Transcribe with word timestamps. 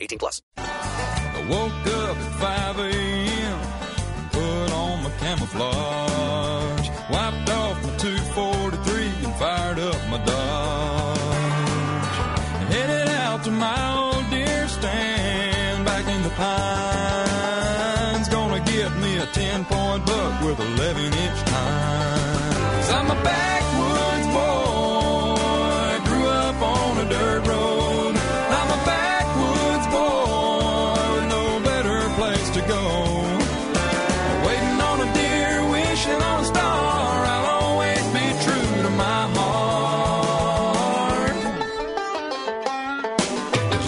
18 0.00 0.18
plus. 0.18 0.42
I 0.56 1.46
woke 1.48 1.72
up 2.04 2.16
at 2.16 2.76
5 2.76 2.78
a.m. 2.80 3.58
Put 4.32 4.72
on 4.72 5.02
my 5.02 5.10
camouflage. 5.18 6.07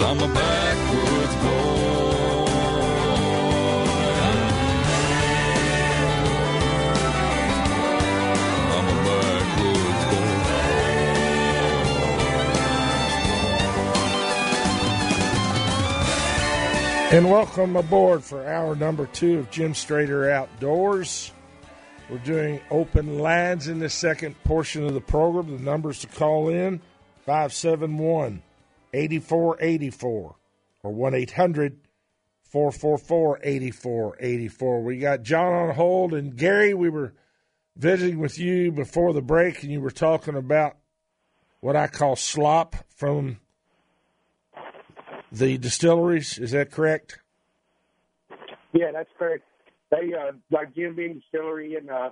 I'm 0.03 0.19
a 0.19 0.29
backwoods 0.29 1.35
boy. 1.37 2.47
I'm 8.73 8.89
a 8.89 8.95
backwoods 9.05 10.05
boy. 10.07 10.17
And 17.17 17.31
welcome 17.31 17.77
aboard 17.77 18.25
for 18.25 18.47
hour 18.47 18.75
number 18.75 19.05
two 19.07 19.39
of 19.39 19.51
Jim 19.51 19.75
Strader 19.75 20.33
Outdoors. 20.33 21.31
We're 22.09 22.17
doing 22.19 22.61
open 22.71 23.19
lines 23.19 23.69
in 23.69 23.81
the 23.81 23.91
second 23.91 24.43
portion 24.45 24.87
of 24.87 24.95
the 24.95 25.01
program. 25.03 25.59
The 25.59 25.63
numbers 25.63 25.99
to 26.01 26.07
call 26.07 26.49
in 26.49 26.81
571 27.27 28.43
8484 28.93 30.37
or 30.83 30.93
1 30.93 31.15
800 31.15 31.81
444 32.45 33.39
8484. 33.43 34.83
We 34.83 34.99
got 34.99 35.23
John 35.23 35.53
on 35.53 35.75
hold, 35.75 36.13
and 36.13 36.37
Gary, 36.37 36.75
we 36.75 36.91
were 36.91 37.15
visiting 37.77 38.19
with 38.19 38.39
you 38.39 38.73
before 38.73 39.13
the 39.13 39.23
break, 39.23 39.63
and 39.63 39.71
you 39.71 39.81
were 39.81 39.91
talking 39.91 40.35
about 40.35 40.77
what 41.61 41.77
I 41.77 41.87
call 41.87 42.17
slop 42.17 42.75
from 42.97 43.39
the 45.31 45.59
distilleries. 45.59 46.39
Is 46.39 46.51
that 46.51 46.73
correct? 46.73 47.21
Yeah, 48.73 48.93
that's 48.93 49.11
correct. 49.19 49.45
They 49.91 50.13
uh, 50.15 50.33
like 50.51 50.75
Jim 50.75 50.95
Beam 50.95 51.15
Distillery 51.21 51.77
and 51.77 51.91
uh, 51.91 52.11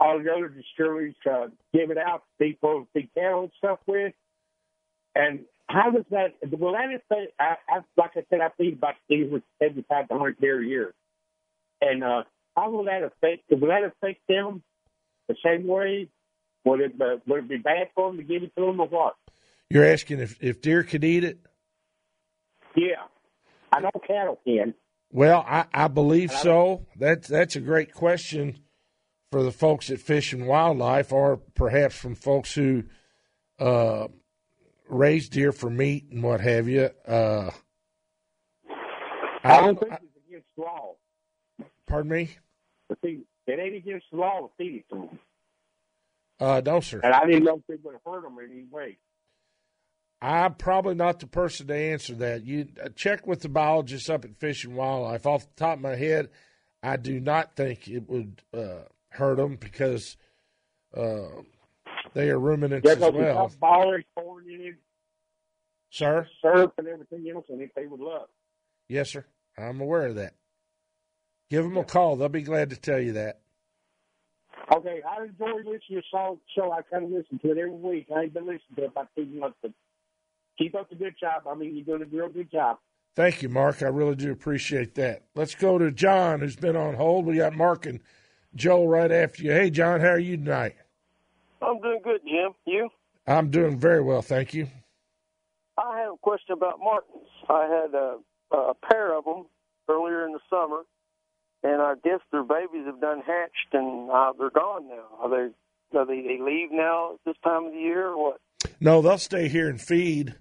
all 0.00 0.22
the 0.22 0.30
other 0.30 0.48
distilleries 0.48 1.14
uh, 1.30 1.48
give 1.72 1.90
it 1.90 1.98
out 1.98 2.22
to 2.38 2.44
people 2.44 2.86
to 2.94 3.02
cattle 3.14 3.42
and 3.42 3.52
stuff 3.58 3.78
with. 3.86 4.12
And 5.14 5.40
how 5.68 5.90
does 5.90 6.04
that? 6.10 6.34
Will 6.58 6.72
that 6.72 6.88
affect? 6.94 7.32
I, 7.38 7.56
I, 7.68 7.80
like 7.96 8.10
I 8.16 8.24
said, 8.30 8.40
I 8.40 8.50
feed 8.58 8.74
about 8.74 8.94
these 9.08 9.30
seventy-five 9.62 10.08
to 10.08 10.14
hundred 10.14 10.40
deer 10.40 10.62
a 10.62 10.66
year. 10.66 10.94
And 11.80 12.04
uh, 12.04 12.22
how 12.56 12.70
will 12.70 12.84
that 12.84 13.02
affect? 13.02 13.42
Will 13.50 13.68
that 13.68 13.84
affect 13.84 14.20
them 14.28 14.62
the 15.28 15.36
same 15.44 15.66
way? 15.66 16.08
Would 16.64 16.80
it 16.80 16.92
uh, 17.00 17.16
would 17.26 17.44
it 17.44 17.48
be 17.48 17.56
bad 17.58 17.88
for 17.94 18.08
them 18.08 18.18
to 18.18 18.22
give 18.22 18.42
it 18.42 18.52
to 18.56 18.66
them 18.66 18.80
or 18.80 18.88
what? 18.88 19.14
You're 19.70 19.84
asking 19.84 20.20
if, 20.20 20.36
if 20.42 20.60
deer 20.60 20.82
could 20.82 21.04
eat 21.04 21.24
it? 21.24 21.38
Yeah, 22.76 23.04
I 23.72 23.80
know 23.80 23.90
cattle 24.06 24.40
can. 24.44 24.74
Well, 25.10 25.44
I, 25.46 25.66
I 25.72 25.88
believe 25.88 26.32
so. 26.32 26.86
That's 26.96 27.28
that's 27.28 27.56
a 27.56 27.60
great 27.60 27.92
question 27.92 28.58
for 29.30 29.42
the 29.42 29.52
folks 29.52 29.90
at 29.90 30.00
Fish 30.00 30.32
and 30.32 30.46
Wildlife, 30.46 31.12
or 31.12 31.38
perhaps 31.54 31.96
from 31.96 32.14
folks 32.14 32.54
who 32.54 32.84
uh, 33.58 34.08
raise 34.88 35.28
deer 35.28 35.52
for 35.52 35.70
meat 35.70 36.06
and 36.10 36.22
what 36.22 36.40
have 36.40 36.68
you. 36.68 36.90
Uh, 37.06 37.50
I 39.42 39.60
don't 39.60 39.78
think 39.78 39.92
it's 39.92 40.26
against 40.28 40.46
law. 40.56 40.94
pardon 41.86 42.10
me. 42.10 42.30
to 42.90 42.96
feed 42.96 43.20
it. 43.20 43.52
It 43.52 43.58
ain't 43.58 43.76
against 43.76 44.06
the 44.10 44.16
law 44.16 44.40
to 44.40 44.48
feed 44.56 44.76
it 44.76 44.94
to 44.94 45.00
them. 45.00 45.18
Uh, 46.40 46.62
no, 46.64 46.80
sir. 46.80 47.00
And 47.02 47.12
I 47.12 47.26
didn't 47.26 47.44
know 47.44 47.56
if 47.56 47.74
it 47.74 47.84
would 47.84 47.96
hurt 48.04 48.22
them 48.22 48.38
in 48.38 48.50
any 48.50 48.66
way. 48.70 48.98
I'm 50.20 50.54
probably 50.54 50.94
not 50.94 51.20
the 51.20 51.26
person 51.26 51.66
to 51.66 51.74
answer 51.74 52.14
that. 52.14 52.44
You 52.44 52.68
uh, 52.82 52.88
check 52.96 53.26
with 53.26 53.40
the 53.42 53.50
biologists 53.50 54.08
up 54.08 54.24
at 54.24 54.38
Fish 54.38 54.64
and 54.64 54.74
Wildlife. 54.74 55.26
Off 55.26 55.42
the 55.42 55.64
top 55.64 55.76
of 55.76 55.82
my 55.82 55.96
head, 55.96 56.30
I 56.82 56.96
do 56.96 57.20
not 57.20 57.56
think 57.56 57.88
it 57.88 58.08
would 58.08 58.42
uh, 58.54 58.84
hurt 59.10 59.36
them 59.36 59.56
because 59.56 60.16
uh, 60.96 61.42
they 62.14 62.30
are 62.30 62.38
ruminants 62.38 62.86
Yeah, 62.86 62.92
as 62.92 63.12
well, 63.12 63.50
ballers, 63.60 64.04
corn 64.16 64.44
in 64.48 64.60
it, 64.60 64.74
sir. 65.90 66.26
syrup, 66.40 66.74
and 66.78 66.88
everything 66.88 67.28
else 67.34 67.44
in 67.48 67.60
it. 67.60 67.70
They 67.76 67.86
would 67.86 68.00
love. 68.00 68.28
Yes, 68.88 69.10
sir. 69.10 69.24
I'm 69.58 69.80
aware 69.80 70.06
of 70.06 70.14
that. 70.16 70.34
Give 71.50 71.64
them 71.64 71.76
a 71.76 71.84
call. 71.84 72.16
They'll 72.16 72.28
be 72.28 72.42
glad 72.42 72.70
to 72.70 72.76
tell 72.76 72.98
you 72.98 73.12
that. 73.12 73.40
Okay, 74.74 75.02
I 75.08 75.24
enjoy 75.24 75.56
listening 75.58 75.80
to 75.88 75.92
your 75.92 76.02
song 76.10 76.38
show. 76.56 76.72
I 76.72 76.80
kind 76.82 77.04
of 77.04 77.10
listen 77.10 77.38
to 77.40 77.48
it 77.50 77.58
every 77.58 77.70
week. 77.70 78.06
I 78.14 78.22
ain't 78.22 78.34
been 78.34 78.44
listening 78.46 78.76
to 78.76 78.84
it 78.84 78.88
about 78.92 79.08
two 79.14 79.26
months, 79.26 79.58
but 79.60 79.72
keep 80.56 80.74
up 80.74 80.88
the 80.88 80.96
good 80.96 81.14
job. 81.20 81.42
I 81.48 81.54
mean, 81.54 81.74
you're 81.76 81.84
doing 81.98 82.02
a 82.10 82.16
real 82.16 82.28
good 82.28 82.50
job. 82.50 82.78
Thank 83.14 83.42
you, 83.42 83.48
Mark. 83.48 83.82
I 83.82 83.86
really 83.88 84.16
do 84.16 84.32
appreciate 84.32 84.94
that. 84.96 85.24
Let's 85.34 85.54
go 85.54 85.78
to 85.78 85.90
John, 85.92 86.40
who's 86.40 86.56
been 86.56 86.76
on 86.76 86.94
hold. 86.94 87.26
We 87.26 87.36
got 87.36 87.54
Mark 87.54 87.86
and 87.86 88.00
Joe 88.56 88.86
right 88.86 89.12
after 89.12 89.42
you. 89.44 89.52
Hey, 89.52 89.70
John, 89.70 90.00
how 90.00 90.08
are 90.08 90.18
you 90.18 90.36
tonight? 90.36 90.74
I'm 91.66 91.80
doing 91.80 92.00
good, 92.02 92.20
Jim. 92.26 92.52
You? 92.66 92.88
I'm 93.26 93.50
doing 93.50 93.78
very 93.78 94.02
well, 94.02 94.22
thank 94.22 94.54
you. 94.54 94.68
I 95.78 96.00
have 96.00 96.14
a 96.14 96.18
question 96.22 96.52
about 96.52 96.78
martins. 96.78 97.28
I 97.48 97.62
had 97.64 97.94
a, 97.94 98.18
a 98.56 98.74
pair 98.74 99.16
of 99.16 99.24
them 99.24 99.46
earlier 99.88 100.26
in 100.26 100.32
the 100.32 100.40
summer, 100.48 100.82
and 101.62 101.82
I 101.82 101.94
guess 102.04 102.20
their 102.30 102.44
babies 102.44 102.86
have 102.86 103.00
done 103.00 103.22
hatched, 103.26 103.72
and 103.72 104.10
uh, 104.10 104.32
they're 104.38 104.50
gone 104.50 104.88
now. 104.88 105.06
Are 105.18 105.30
they? 105.30 105.52
Are 105.98 106.06
they, 106.06 106.22
they 106.22 106.38
leave 106.42 106.72
now 106.72 107.14
at 107.14 107.20
this 107.24 107.36
time 107.44 107.66
of 107.66 107.72
the 107.72 107.78
year, 107.78 108.08
or 108.08 108.30
what? 108.30 108.40
No, 108.80 109.00
they'll 109.00 109.18
stay 109.18 109.48
here 109.48 109.68
and 109.68 109.80
feed 109.80 110.34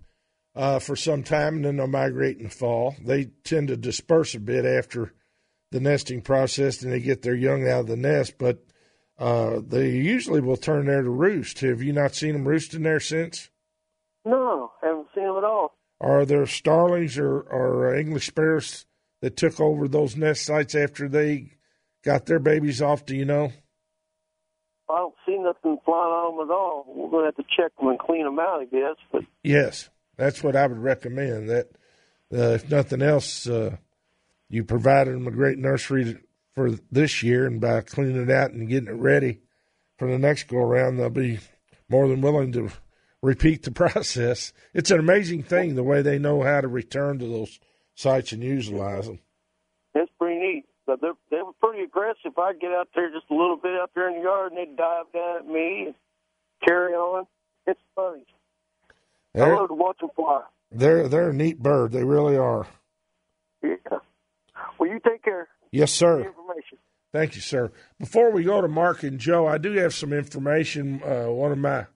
uh, 0.56 0.80
for 0.80 0.96
some 0.96 1.24
time, 1.24 1.58
and 1.58 1.66
then 1.66 1.78
they'll 1.78 1.88
migrate 1.88 2.38
in 2.38 2.46
the 2.46 2.50
fall. 2.50 2.96
They 3.04 3.26
tend 3.44 3.68
to 3.68 3.78
disperse 3.78 4.34
a 4.34 4.40
bit 4.40 4.66
after 4.66 5.14
the 5.72 5.80
nesting 5.80 6.22
process, 6.22 6.82
and 6.82 6.92
they 6.92 7.00
get 7.00 7.22
their 7.22 7.36
young 7.36 7.68
out 7.68 7.82
of 7.82 7.88
the 7.88 7.98
nest. 7.98 8.36
But 8.40 8.64
uh, 9.18 9.60
they 9.66 9.92
usually 9.92 10.42
will 10.42 10.58
turn 10.58 10.86
there 10.88 11.02
to 11.02 11.10
roost. 11.10 11.60
Have 11.60 11.82
you 11.82 11.94
not 11.94 12.16
seen 12.16 12.34
them 12.34 12.48
roosting 12.48 12.84
there 12.84 13.00
since? 13.00 13.50
No, 14.26 14.72
haven't 14.82 15.08
seen 15.14 15.26
them 15.26 15.38
at 15.38 15.44
all. 15.44 15.78
Are 16.02 16.26
there 16.26 16.46
starlings 16.46 17.18
or, 17.18 17.42
or 17.42 17.96
English 17.96 18.28
sparrows 18.28 18.86
that 19.22 19.38
took 19.38 19.60
over 19.60 19.88
those 19.88 20.18
nest 20.18 20.46
sites 20.46 20.76
after 20.76 21.08
they 21.08 21.52
got 22.04 22.26
their 22.26 22.40
babies 22.40 22.82
off? 22.82 23.06
Do 23.06 23.16
you 23.16 23.26
know? 23.26 23.52
I 24.90 24.98
don't 24.98 25.16
see 25.26 25.38
nothing 25.38 25.78
flying 25.86 26.12
on 26.12 26.38
them 26.38 26.50
at 26.50 26.54
all. 26.54 26.86
We're 26.88 27.10
going 27.10 27.24
to 27.24 27.28
have 27.28 27.36
to 27.36 27.56
check 27.56 27.72
them 27.78 27.88
and 27.90 28.00
clean 28.00 28.26
them 28.26 28.40
out, 28.40 28.62
I 28.62 28.66
guess. 28.66 28.96
But 29.12 29.24
Yes, 29.44 29.90
that's 30.18 30.44
what 30.44 30.56
I 30.56 30.68
would 30.68 30.78
recommend. 30.78 31.50
That 31.50 31.70
uh, 32.34 32.56
if 32.56 32.70
nothing 32.70 33.02
else, 33.02 33.48
uh, 33.48 33.78
you 34.50 34.64
provided 34.64 35.16
them 35.16 35.28
a 35.28 35.32
great 35.32 35.58
nursery 35.58 36.18
for 36.56 36.72
this 36.92 37.24
year, 37.24 37.46
and 37.46 37.60
by 37.60 37.82
cleaning 37.82 38.22
it 38.22 38.30
out 38.32 38.52
and 38.52 38.68
getting 38.70 38.90
it 38.90 39.00
ready 39.00 39.40
for 39.98 40.08
the 40.10 40.18
next 40.20 40.48
go 40.48 40.58
around, 40.58 40.98
they'll 40.98 41.10
be 41.10 41.40
more 41.90 42.08
than 42.08 42.22
willing 42.22 42.52
to 42.54 42.70
repeat 43.22 43.64
the 43.64 43.72
process. 43.84 44.54
It's 44.74 44.92
an 44.92 45.00
amazing 45.00 45.44
thing 45.44 45.76
the 45.76 45.84
way 45.84 46.02
they 46.02 46.20
know 46.20 46.44
how 46.44 46.62
to 46.62 46.68
return 46.68 47.20
to 47.20 47.26
those 47.28 47.60
sites 47.96 48.32
and 48.32 48.44
utilize 48.44 49.08
them. 49.08 49.20
it's 49.96 50.12
pretty 50.20 50.40
neat. 50.40 50.66
But 50.86 51.00
they're 51.00 51.14
they 51.32 51.38
were 51.42 51.54
pretty 51.62 51.82
aggressive. 51.84 52.38
I'd 52.38 52.60
get 52.60 52.72
out 52.72 52.90
there 52.94 53.10
just 53.10 53.30
a 53.32 53.34
little 53.34 53.56
bit 53.56 53.72
out 53.82 53.92
there 53.96 54.10
in 54.10 54.18
the 54.18 54.24
yard, 54.24 54.52
and 54.52 54.58
they'd 54.60 54.76
dive 54.76 55.06
down 55.14 55.38
at 55.38 55.48
me 55.48 55.86
and 55.86 55.96
carry 56.68 56.92
on. 56.94 57.26
It's 57.66 57.80
funny. 57.96 58.26
I 59.34 59.40
They're, 59.40 59.56
love 59.56 59.70
to 59.70 59.74
watch 59.76 60.00
them 60.02 60.10
fly. 60.14 60.42
they're 60.72 61.08
they're 61.08 61.30
a 61.30 61.34
neat 61.34 61.60
bird. 61.64 61.94
They 61.94 62.04
really 62.04 62.36
are. 62.36 62.68
Yeah. 63.64 63.76
Well, 64.78 64.90
you 64.90 65.00
take 65.00 65.24
care. 65.24 65.48
Yes, 65.74 65.92
sir. 65.92 66.32
Thank 67.12 67.34
you, 67.34 67.42
sir. 67.42 67.72
Before 68.00 68.32
we 68.32 68.44
go 68.44 68.62
to 68.62 68.68
Mark 68.68 69.02
and 69.02 69.18
Joe, 69.18 69.48
I 69.48 69.58
do 69.58 69.72
have 69.74 69.92
some 69.96 70.14
information. 70.14 71.02
Uh, 71.04 71.32
one 71.32 71.52
of 71.52 71.58
my 71.58 71.88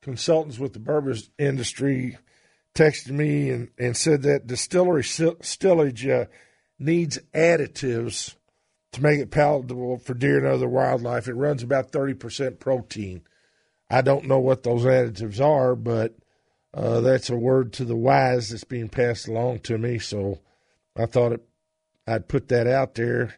consultants 0.00 0.58
with 0.58 0.72
the 0.72 0.78
bourbon 0.78 1.18
industry 1.38 2.16
texted 2.74 3.10
me 3.10 3.50
and, 3.50 3.68
and 3.78 3.94
said 3.94 4.22
that 4.22 4.46
distillery 4.46 5.02
stillage 5.02 6.06
uh, 6.06 6.24
needs 6.78 7.18
additives 7.34 8.36
to 8.92 9.02
make 9.02 9.20
it 9.20 9.30
palatable 9.30 9.98
for 9.98 10.14
deer 10.14 10.38
and 10.38 10.46
other 10.46 10.68
wildlife. 10.68 11.28
It 11.28 11.34
runs 11.34 11.62
about 11.62 11.92
30% 11.92 12.58
protein. 12.58 13.20
I 13.90 14.00
don't 14.00 14.28
know 14.28 14.38
what 14.38 14.62
those 14.62 14.84
additives 14.84 15.42
are, 15.42 15.76
but 15.76 16.14
uh, 16.72 17.00
that's 17.00 17.28
a 17.28 17.36
word 17.36 17.74
to 17.74 17.84
the 17.84 17.96
wise 17.96 18.48
that's 18.48 18.64
being 18.64 18.88
passed 18.88 19.28
along 19.28 19.58
to 19.60 19.76
me. 19.76 19.98
So 19.98 20.40
I 20.96 21.04
thought 21.04 21.32
it, 21.32 21.46
I'd 22.06 22.28
put 22.28 22.48
that 22.48 22.66
out 22.66 22.94
there 22.94 23.34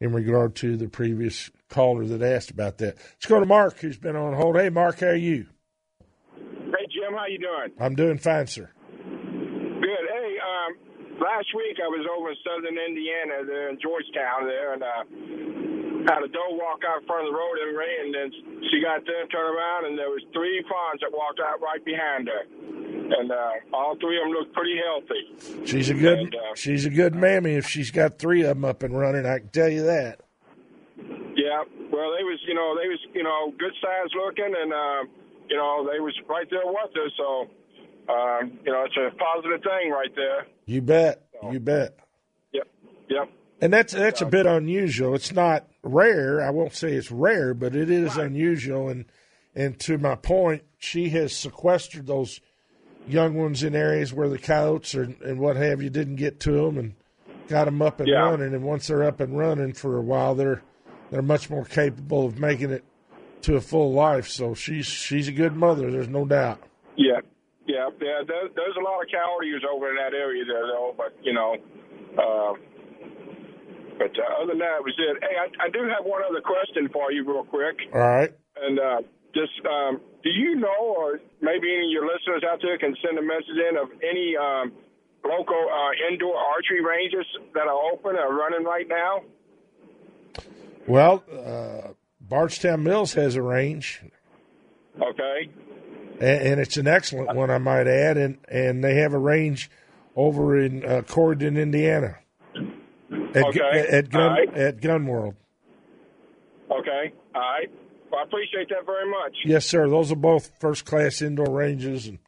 in 0.00 0.12
regard 0.12 0.54
to 0.56 0.76
the 0.76 0.88
previous 0.88 1.50
caller 1.68 2.04
that 2.06 2.22
asked 2.22 2.50
about 2.50 2.78
that. 2.78 2.96
Let's 2.96 3.26
go 3.26 3.40
to 3.40 3.46
Mark, 3.46 3.78
who's 3.78 3.98
been 3.98 4.16
on 4.16 4.34
hold. 4.34 4.56
Hey, 4.56 4.68
Mark, 4.70 5.00
how 5.00 5.08
are 5.08 5.14
you? 5.14 5.46
Hey, 6.36 6.86
Jim, 6.90 7.14
how 7.16 7.26
you 7.28 7.38
doing? 7.38 7.72
I'm 7.78 7.94
doing 7.94 8.18
fine, 8.18 8.46
sir. 8.46 8.70
Good. 8.96 10.06
Hey, 10.12 10.36
um, 10.40 10.76
last 11.20 11.48
week 11.56 11.78
I 11.82 11.88
was 11.88 12.06
over 12.16 12.30
in 12.30 12.36
southern 12.44 12.78
Indiana, 12.78 13.44
there 13.46 13.68
in 13.70 13.78
Georgetown, 13.80 14.46
there, 14.46 14.72
and 14.74 14.82
uh, 14.82 15.69
had 16.06 16.22
a 16.22 16.28
doe 16.28 16.56
walk 16.56 16.80
out 16.86 17.02
in 17.02 17.06
front 17.06 17.26
of 17.26 17.32
the 17.32 17.36
road 17.36 17.56
in 17.64 17.74
rain, 17.74 18.00
and 18.08 18.14
then 18.14 18.28
she 18.70 18.80
got 18.80 19.04
there, 19.04 19.26
turned 19.28 19.56
around, 19.56 19.86
and 19.86 19.98
there 19.98 20.10
was 20.10 20.22
three 20.32 20.62
fawns 20.68 21.00
that 21.00 21.12
walked 21.12 21.40
out 21.40 21.60
right 21.60 21.84
behind 21.84 22.28
her 22.28 22.44
and 23.10 23.32
uh, 23.32 23.50
all 23.72 23.96
three 24.00 24.18
of 24.18 24.24
them 24.24 24.32
looked 24.32 24.54
pretty 24.54 24.76
healthy. 24.78 25.66
She's 25.66 25.90
a 25.90 25.94
good 25.94 26.18
and, 26.18 26.34
uh, 26.34 26.54
she's 26.54 26.86
a 26.86 26.90
good 26.90 27.14
mammy 27.14 27.54
if 27.54 27.68
she's 27.68 27.90
got 27.90 28.18
three 28.18 28.42
of 28.42 28.48
them 28.48 28.64
up 28.64 28.82
and 28.82 28.96
running. 28.96 29.26
I 29.26 29.38
can 29.38 29.48
tell 29.48 29.68
you 29.68 29.82
that. 29.82 30.20
Yeah, 31.36 31.64
well, 31.92 32.12
they 32.16 32.24
was 32.24 32.38
you 32.46 32.54
know 32.54 32.76
they 32.80 32.88
was 32.88 32.98
you 33.14 33.22
know 33.22 33.52
good 33.58 33.72
size 33.80 34.08
looking, 34.14 34.52
and 34.56 34.72
uh, 34.72 35.04
you 35.48 35.56
know 35.56 35.88
they 35.90 36.00
was 36.00 36.14
right 36.28 36.48
there 36.50 36.66
with 36.66 36.90
us. 36.96 37.12
So 37.16 38.12
um, 38.12 38.58
you 38.64 38.72
know 38.72 38.84
it's 38.84 38.96
a 38.96 39.10
positive 39.16 39.62
thing 39.62 39.90
right 39.90 40.14
there. 40.14 40.46
You 40.66 40.82
bet. 40.82 41.26
So, 41.40 41.52
you 41.52 41.60
bet. 41.60 41.96
Yep. 42.52 42.68
Yep. 43.08 43.30
And 43.62 43.72
that's 43.72 43.92
that's 43.92 44.20
a 44.20 44.26
bit 44.26 44.46
unusual. 44.46 45.14
It's 45.14 45.32
not 45.32 45.69
rare. 45.82 46.40
I 46.40 46.50
won't 46.50 46.74
say 46.74 46.92
it's 46.92 47.10
rare, 47.10 47.54
but 47.54 47.74
it 47.74 47.90
is 47.90 48.16
right. 48.16 48.26
unusual. 48.26 48.88
And 48.88 49.06
and 49.54 49.78
to 49.80 49.98
my 49.98 50.14
point, 50.14 50.62
she 50.78 51.10
has 51.10 51.34
sequestered 51.34 52.06
those 52.06 52.40
young 53.06 53.34
ones 53.34 53.62
in 53.62 53.74
areas 53.74 54.12
where 54.12 54.28
the 54.28 54.38
coyotes 54.38 54.94
or, 54.94 55.02
and 55.24 55.40
what 55.40 55.56
have 55.56 55.82
you 55.82 55.90
didn't 55.90 56.16
get 56.16 56.40
to 56.40 56.52
them 56.52 56.78
and 56.78 56.94
got 57.48 57.64
them 57.64 57.82
up 57.82 58.00
and 58.00 58.08
yeah. 58.08 58.20
running. 58.20 58.54
And 58.54 58.62
once 58.62 58.86
they're 58.86 59.02
up 59.02 59.20
and 59.20 59.36
running 59.36 59.72
for 59.72 59.96
a 59.96 60.02
while, 60.02 60.34
they're 60.34 60.62
they're 61.10 61.22
much 61.22 61.50
more 61.50 61.64
capable 61.64 62.26
of 62.26 62.38
making 62.38 62.70
it 62.70 62.84
to 63.42 63.56
a 63.56 63.60
full 63.60 63.92
life. 63.92 64.28
So 64.28 64.54
she's 64.54 64.86
she's 64.86 65.28
a 65.28 65.32
good 65.32 65.56
mother. 65.56 65.90
There's 65.90 66.08
no 66.08 66.24
doubt. 66.24 66.62
Yeah, 66.96 67.20
yeah, 67.66 67.88
yeah. 68.00 68.20
There's, 68.26 68.50
there's 68.54 68.76
a 68.78 68.84
lot 68.84 69.02
of 69.02 69.08
coyotes 69.10 69.62
over 69.70 69.90
in 69.90 69.96
that 69.96 70.14
area 70.14 70.44
there, 70.44 70.66
though. 70.66 70.94
But 70.96 71.16
you 71.22 71.32
know, 71.32 71.56
uh, 72.18 72.54
but 74.00 74.16
uh, 74.16 74.40
other 74.40 74.56
than 74.56 74.64
that, 74.64 74.80
was 74.80 74.96
it. 74.96 75.20
Hey, 75.20 75.36
I, 75.36 75.66
I 75.66 75.68
do 75.68 75.84
have 75.84 76.08
one 76.08 76.22
other 76.24 76.40
question 76.40 76.88
for 76.88 77.12
you, 77.12 77.22
real 77.22 77.44
quick. 77.44 77.76
All 77.92 78.00
right. 78.00 78.32
And 78.56 78.80
uh, 78.80 79.02
just 79.36 79.52
um, 79.68 80.00
do 80.24 80.30
you 80.30 80.56
know, 80.56 80.96
or 80.96 81.20
maybe 81.42 81.68
any 81.68 81.84
of 81.84 81.92
your 81.92 82.08
listeners 82.08 82.42
out 82.50 82.60
there 82.62 82.78
can 82.78 82.96
send 83.04 83.18
a 83.18 83.22
message 83.22 83.60
in 83.60 83.76
of 83.76 83.92
any 84.00 84.34
um, 84.40 84.72
local 85.22 85.68
uh, 85.68 85.92
indoor 86.10 86.34
archery 86.34 86.82
ranges 86.82 87.26
that 87.52 87.68
are 87.68 87.92
open 87.92 88.16
or 88.16 88.34
running 88.34 88.64
right 88.64 88.88
now? 88.88 89.20
Well, 90.86 91.22
uh, 91.30 91.92
Bardstown 92.22 92.82
Mills 92.82 93.12
has 93.14 93.36
a 93.36 93.42
range. 93.42 94.02
Okay. 94.96 95.50
And, 96.20 96.42
and, 96.48 96.60
it's 96.60 96.78
an 96.78 96.88
excellent 96.88 97.34
one, 97.36 97.50
I 97.50 97.58
might 97.58 97.86
add, 97.86 98.16
and 98.16 98.38
and 98.48 98.82
they 98.82 98.96
have 98.96 99.12
a 99.12 99.18
range 99.18 99.70
over 100.16 100.58
in 100.58 100.84
uh, 100.84 101.02
Corydon, 101.02 101.60
Indiana. 101.60 102.16
At, 103.10 103.44
okay. 103.44 103.60
At, 103.72 103.86
at 103.88 104.10
Gun 104.10 104.32
right. 104.32 104.56
at 104.56 104.80
Gun 104.80 105.06
World. 105.06 105.34
Okay. 106.70 107.12
All 107.34 107.40
right. 107.40 107.70
Well, 108.10 108.20
I 108.20 108.24
appreciate 108.24 108.68
that 108.70 108.86
very 108.86 109.08
much. 109.08 109.34
Yes, 109.44 109.66
sir. 109.66 109.88
Those 109.88 110.10
are 110.12 110.16
both 110.16 110.50
first 110.60 110.84
class 110.84 111.22
indoor 111.22 111.50
ranges, 111.50 112.06
and 112.06 112.18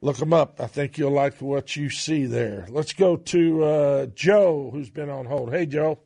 look 0.00 0.16
them 0.16 0.32
up. 0.32 0.60
I 0.60 0.66
think 0.66 0.98
you'll 0.98 1.10
like 1.10 1.40
what 1.40 1.76
you 1.76 1.90
see 1.90 2.24
there. 2.26 2.66
Let's 2.70 2.92
go 2.92 3.16
to 3.16 3.64
uh, 3.64 4.06
Joe, 4.06 4.70
who's 4.72 4.90
been 4.90 5.10
on 5.10 5.26
hold. 5.26 5.52
Hey, 5.52 5.66
Joe. 5.66 5.98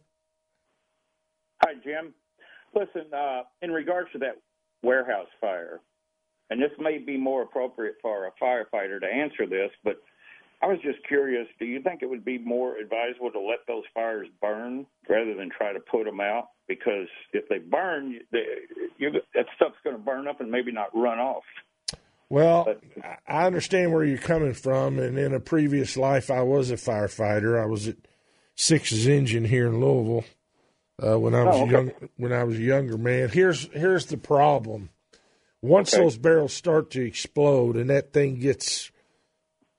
Hi, 1.62 1.74
Jim. 1.84 2.14
Listen, 2.74 3.12
uh, 3.12 3.42
in 3.62 3.70
regards 3.70 4.10
to 4.12 4.18
that 4.18 4.40
warehouse 4.82 5.28
fire, 5.40 5.80
and 6.50 6.60
this 6.60 6.70
may 6.78 6.98
be 6.98 7.16
more 7.16 7.42
appropriate 7.42 7.96
for 8.00 8.26
a 8.26 8.32
firefighter 8.42 9.00
to 9.00 9.06
answer 9.06 9.46
this, 9.46 9.70
but 9.82 10.00
I 10.60 10.66
was 10.66 10.78
just 10.82 11.06
curious. 11.06 11.46
Do 11.58 11.66
you 11.66 11.80
think 11.82 12.02
it 12.02 12.10
would 12.10 12.24
be 12.24 12.38
more 12.38 12.76
advisable 12.76 13.30
to 13.30 13.40
let 13.40 13.60
those 13.68 13.84
fires 13.94 14.26
burn 14.40 14.86
rather 15.08 15.34
than 15.34 15.50
try 15.50 15.72
to 15.72 15.80
put 15.80 16.04
them 16.04 16.20
out? 16.20 16.48
Because 16.66 17.06
if 17.32 17.48
they 17.48 17.58
burn, 17.58 18.18
they, 18.32 18.44
you, 18.98 19.12
that 19.34 19.46
stuff's 19.54 19.76
going 19.84 19.96
to 19.96 20.02
burn 20.02 20.26
up 20.26 20.40
and 20.40 20.50
maybe 20.50 20.72
not 20.72 20.94
run 20.94 21.18
off. 21.18 21.44
Well, 22.28 22.64
but, 22.64 22.82
I 23.26 23.46
understand 23.46 23.92
where 23.92 24.04
you're 24.04 24.18
coming 24.18 24.52
from, 24.52 24.98
and 24.98 25.16
in 25.16 25.32
a 25.32 25.40
previous 25.40 25.96
life, 25.96 26.30
I 26.30 26.42
was 26.42 26.70
a 26.70 26.74
firefighter. 26.74 27.60
I 27.60 27.64
was 27.64 27.88
at 27.88 27.96
Six's 28.54 29.06
Engine 29.06 29.44
here 29.44 29.68
in 29.68 29.80
Louisville 29.80 30.24
uh, 31.02 31.18
when 31.18 31.34
I 31.34 31.44
was 31.44 31.56
oh, 31.56 31.62
okay. 31.62 31.72
young. 31.72 31.92
When 32.16 32.32
I 32.32 32.44
was 32.44 32.58
a 32.58 32.62
younger 32.62 32.98
man, 32.98 33.30
here's 33.30 33.72
here's 33.72 34.06
the 34.06 34.18
problem. 34.18 34.90
Once 35.62 35.94
okay. 35.94 36.02
those 36.02 36.18
barrels 36.18 36.52
start 36.52 36.90
to 36.90 37.02
explode, 37.02 37.76
and 37.76 37.88
that 37.88 38.12
thing 38.12 38.38
gets 38.40 38.90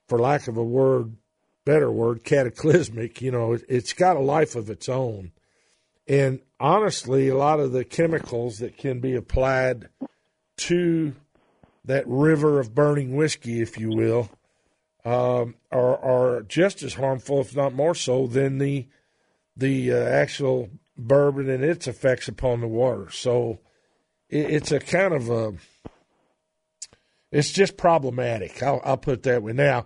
for 0.09 0.19
lack 0.19 0.47
of 0.47 0.57
a 0.57 0.63
word, 0.63 1.15
better 1.65 1.91
word, 1.91 2.23
cataclysmic. 2.23 3.21
You 3.21 3.31
know, 3.31 3.53
it, 3.53 3.63
it's 3.69 3.93
got 3.93 4.17
a 4.17 4.21
life 4.21 4.55
of 4.55 4.69
its 4.69 4.89
own. 4.89 5.31
And 6.07 6.41
honestly, 6.59 7.29
a 7.29 7.37
lot 7.37 7.59
of 7.59 7.71
the 7.71 7.85
chemicals 7.85 8.57
that 8.57 8.77
can 8.77 8.99
be 8.99 9.15
applied 9.15 9.89
to 10.57 11.15
that 11.85 12.07
river 12.07 12.59
of 12.59 12.73
burning 12.73 13.15
whiskey, 13.15 13.61
if 13.61 13.77
you 13.77 13.89
will, 13.89 14.29
um, 15.05 15.55
are 15.71 15.97
are 15.97 16.41
just 16.41 16.83
as 16.83 16.95
harmful, 16.95 17.41
if 17.41 17.55
not 17.55 17.73
more 17.73 17.95
so, 17.95 18.27
than 18.27 18.57
the 18.57 18.87
the 19.55 19.93
uh, 19.93 19.95
actual 19.95 20.69
bourbon 20.97 21.49
and 21.49 21.63
its 21.63 21.87
effects 21.87 22.27
upon 22.27 22.59
the 22.59 22.67
water. 22.67 23.09
So 23.11 23.59
it, 24.29 24.49
it's 24.49 24.71
a 24.71 24.79
kind 24.79 25.13
of 25.13 25.29
a 25.29 25.53
it's 27.31 27.51
just 27.51 27.77
problematic. 27.77 28.61
I'll, 28.63 28.81
I'll 28.83 28.97
put 28.97 29.23
that 29.23 29.43
way. 29.43 29.53
Now, 29.53 29.85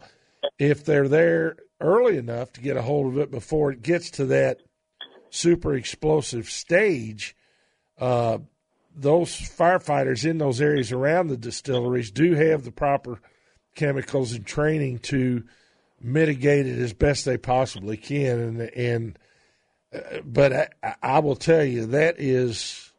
if 0.64 0.86
they're 0.86 1.08
there 1.08 1.58
early 1.82 2.18
enough 2.18 2.54
to 2.54 2.62
get 2.62 2.78
a 2.78 2.82
hold 2.82 3.08
of 3.08 3.18
it 3.18 3.32
before 3.32 3.72
it 3.72 3.82
gets 3.82 4.12
to 4.12 4.26
that 4.26 4.62
super 5.30 5.74
explosive 5.74 6.50
stage, 6.50 7.36
uh, 8.00 8.38
those 8.96 9.36
firefighters 9.36 10.30
in 10.30 10.38
those 10.38 10.62
areas 10.62 10.92
around 10.92 11.28
the 11.28 11.38
distilleries 11.38 12.12
do 12.12 12.34
have 12.34 12.64
the 12.64 12.72
proper 12.72 13.20
chemicals 13.76 14.34
and 14.34 14.46
training 14.46 15.00
to 15.00 15.44
mitigate 16.00 16.68
it 16.68 16.80
as 16.80 16.94
best 16.94 17.26
they 17.26 17.38
possibly 17.38 17.98
can. 17.98 18.40
And, 18.40 18.62
and 18.62 19.20
uh, 19.94 20.22
but 20.24 20.72
I, 20.84 20.96
I 21.02 21.20
will 21.20 21.36
tell 21.36 21.64
you 21.64 21.88
that 21.88 22.16
is 22.20 22.92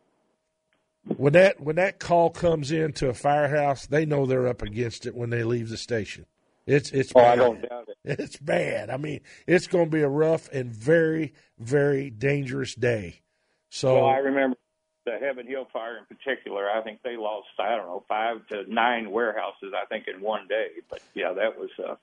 when 1.16 1.34
that 1.34 1.60
when 1.60 1.76
that 1.76 1.98
call 1.98 2.30
comes 2.30 2.72
into 2.72 3.08
a 3.08 3.14
firehouse, 3.14 3.86
they 3.86 4.06
know 4.06 4.26
they're 4.26 4.48
up 4.48 4.62
against 4.62 5.06
it 5.06 5.14
when 5.14 5.30
they 5.30 5.44
leave 5.44 5.68
the 5.68 5.76
station. 5.76 6.26
It's 6.66 6.90
it's 6.92 7.12
oh, 7.14 7.20
bad. 7.20 7.32
I 7.32 7.36
don't 7.36 7.68
doubt 7.68 7.88
it. 7.88 7.96
It's 8.20 8.36
bad. 8.36 8.90
I 8.90 8.96
mean, 8.96 9.20
it's 9.46 9.66
going 9.66 9.86
to 9.86 9.90
be 9.90 10.02
a 10.02 10.08
rough 10.08 10.48
and 10.52 10.70
very 10.70 11.32
very 11.58 12.10
dangerous 12.10 12.74
day. 12.74 13.22
So 13.70 13.94
well, 13.94 14.06
I 14.06 14.18
remember 14.18 14.56
the 15.04 15.18
Heaven 15.20 15.46
Hill 15.46 15.66
fire 15.72 15.98
in 15.98 16.04
particular. 16.16 16.70
I 16.70 16.82
think 16.82 17.00
they 17.02 17.16
lost 17.16 17.48
I 17.58 17.76
don't 17.76 17.86
know 17.86 18.04
five 18.08 18.46
to 18.48 18.72
nine 18.72 19.10
warehouses. 19.10 19.72
I 19.74 19.86
think 19.86 20.06
in 20.08 20.20
one 20.20 20.48
day. 20.48 20.68
But 20.88 21.00
yeah, 21.14 21.32
that 21.32 21.58
was 21.58 21.70
uh, 21.78 21.96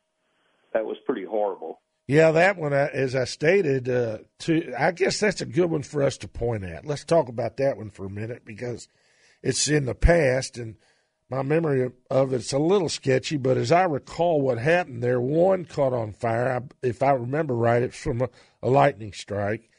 that 0.73 0.85
was 0.85 0.97
pretty 1.05 1.25
horrible. 1.25 1.79
Yeah, 2.07 2.31
that 2.31 2.57
one, 2.57 2.73
uh, 2.73 2.89
as 2.91 3.15
I 3.15 3.23
stated, 3.23 3.87
uh, 3.87 4.19
to 4.39 4.73
I 4.77 4.91
guess 4.91 5.19
that's 5.19 5.41
a 5.41 5.45
good 5.45 5.69
one 5.69 5.83
for 5.83 6.03
us 6.03 6.17
to 6.17 6.27
point 6.27 6.63
at. 6.63 6.85
Let's 6.85 7.05
talk 7.05 7.29
about 7.29 7.57
that 7.57 7.77
one 7.77 7.89
for 7.89 8.05
a 8.05 8.09
minute 8.09 8.43
because 8.43 8.87
it's 9.41 9.67
in 9.67 9.85
the 9.85 9.95
past 9.95 10.57
and 10.57 10.75
my 11.31 11.41
memory 11.41 11.89
of 12.09 12.33
it's 12.33 12.51
a 12.51 12.59
little 12.59 12.89
sketchy. 12.89 13.37
But 13.37 13.57
as 13.57 13.71
I 13.71 13.83
recall, 13.83 14.41
what 14.41 14.57
happened 14.57 15.01
there, 15.01 15.21
one 15.21 15.63
caught 15.63 15.93
on 15.93 16.11
fire. 16.11 16.51
I, 16.51 16.87
if 16.87 17.01
I 17.01 17.11
remember 17.11 17.55
right, 17.55 17.81
it's 17.81 17.97
from 17.97 18.21
a, 18.21 18.29
a 18.61 18.69
lightning 18.69 19.13
strike, 19.13 19.69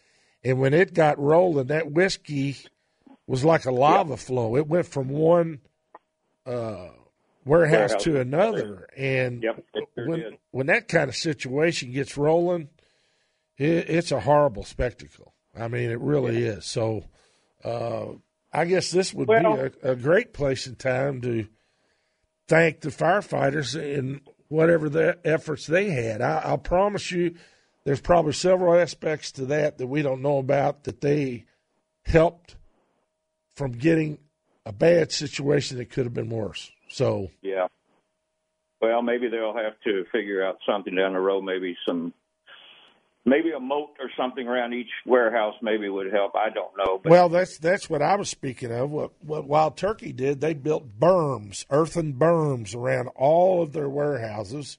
and 0.43 0.59
when 0.59 0.73
it 0.73 0.95
got 0.95 1.19
rolling, 1.19 1.67
that 1.67 1.93
whiskey 1.93 2.57
was 3.27 3.45
like 3.45 3.67
a 3.67 3.71
lava 3.71 4.17
flow. 4.17 4.57
It 4.57 4.67
went 4.67 4.87
from 4.87 5.11
one 5.11 5.61
uh, 6.47 6.89
warehouse, 7.45 7.91
warehouse 7.91 8.03
to 8.05 8.19
another, 8.19 8.89
and 8.97 9.43
yep, 9.43 9.63
when 9.95 10.39
when 10.53 10.67
that 10.69 10.89
kind 10.89 11.11
of 11.11 11.17
situation 11.17 11.93
gets 11.93 12.17
rolling, 12.17 12.71
it, 13.59 13.91
it's 13.91 14.11
a 14.11 14.21
horrible 14.21 14.65
spectacle. 14.65 15.35
I 15.55 15.69
mean, 15.69 15.91
it 15.91 16.01
really 16.01 16.45
is. 16.45 16.65
So, 16.65 17.05
uh, 17.63 18.07
I 18.53 18.65
guess 18.67 18.91
this 18.91 19.15
would 19.15 19.29
Well- 19.29 19.57
be 19.57 19.71
a, 19.83 19.93
a 19.93 19.97
great 19.97 20.33
place 20.33 20.67
and 20.67 20.79
time 20.79 21.21
to 21.23 21.47
thank 22.49 22.81
the 22.81 22.91
firefighters 22.91 23.75
and 23.81 24.21
whatever 24.49 24.89
the 24.89 25.19
efforts 25.25 25.67
they 25.67 25.91
had. 25.91 26.21
I, 26.21 26.57
promise 26.59 27.11
you, 27.11 27.35
there's 27.85 28.01
probably 28.01 28.33
several 28.33 28.79
aspects 28.79 29.33
to 29.33 29.47
that 29.47 29.79
that 29.79 29.87
we 29.87 30.03
don't 30.03 30.21
know 30.21 30.39
about 30.39 30.85
that 30.85 31.01
they 31.01 31.45
helped 32.05 32.57
from 33.55 33.73
getting 33.73 34.19
a 34.67 34.73
bad 34.73 35.13
situation 35.13 35.79
that 35.79 35.91
could 35.91 36.05
have 36.05 36.15
been 36.15 36.29
worse. 36.31 36.71
So, 36.89 37.31
Yeah. 37.41 37.69
Well, 38.81 39.01
maybe 39.01 39.29
they'll 39.29 39.55
have 39.57 39.81
to 39.85 40.05
figure 40.11 40.45
out 40.45 40.59
something 40.67 40.95
down 40.97 41.13
the 41.13 41.21
road. 41.21 41.43
Maybe 41.43 41.77
some, 41.87 42.13
maybe 43.25 43.51
a 43.57 43.61
moat 43.61 43.91
or 44.01 44.11
something 44.17 44.47
around 44.47 44.75
each 44.75 44.91
warehouse 45.07 45.55
maybe 45.63 45.89
would 45.89 46.13
help. 46.13 46.33
I 46.35 46.51
don't 46.51 46.73
know. 46.77 47.01
But 47.03 47.11
well, 47.11 47.29
that's 47.29 47.59
that's 47.59 47.89
what 47.89 48.03
I 48.03 48.17
was 48.17 48.29
speaking 48.29 48.73
of. 48.73 48.91
What 48.91 49.13
what 49.21 49.47
Wild 49.47 49.77
Turkey 49.77 50.13
did, 50.13 50.41
they 50.41 50.55
built 50.55 50.99
berms, 50.99 51.65
earthen 51.71 52.15
berms 52.15 52.75
around 52.75 53.09
all 53.09 53.63
of 53.63 53.73
their 53.73 53.89
warehouses. 53.89 54.79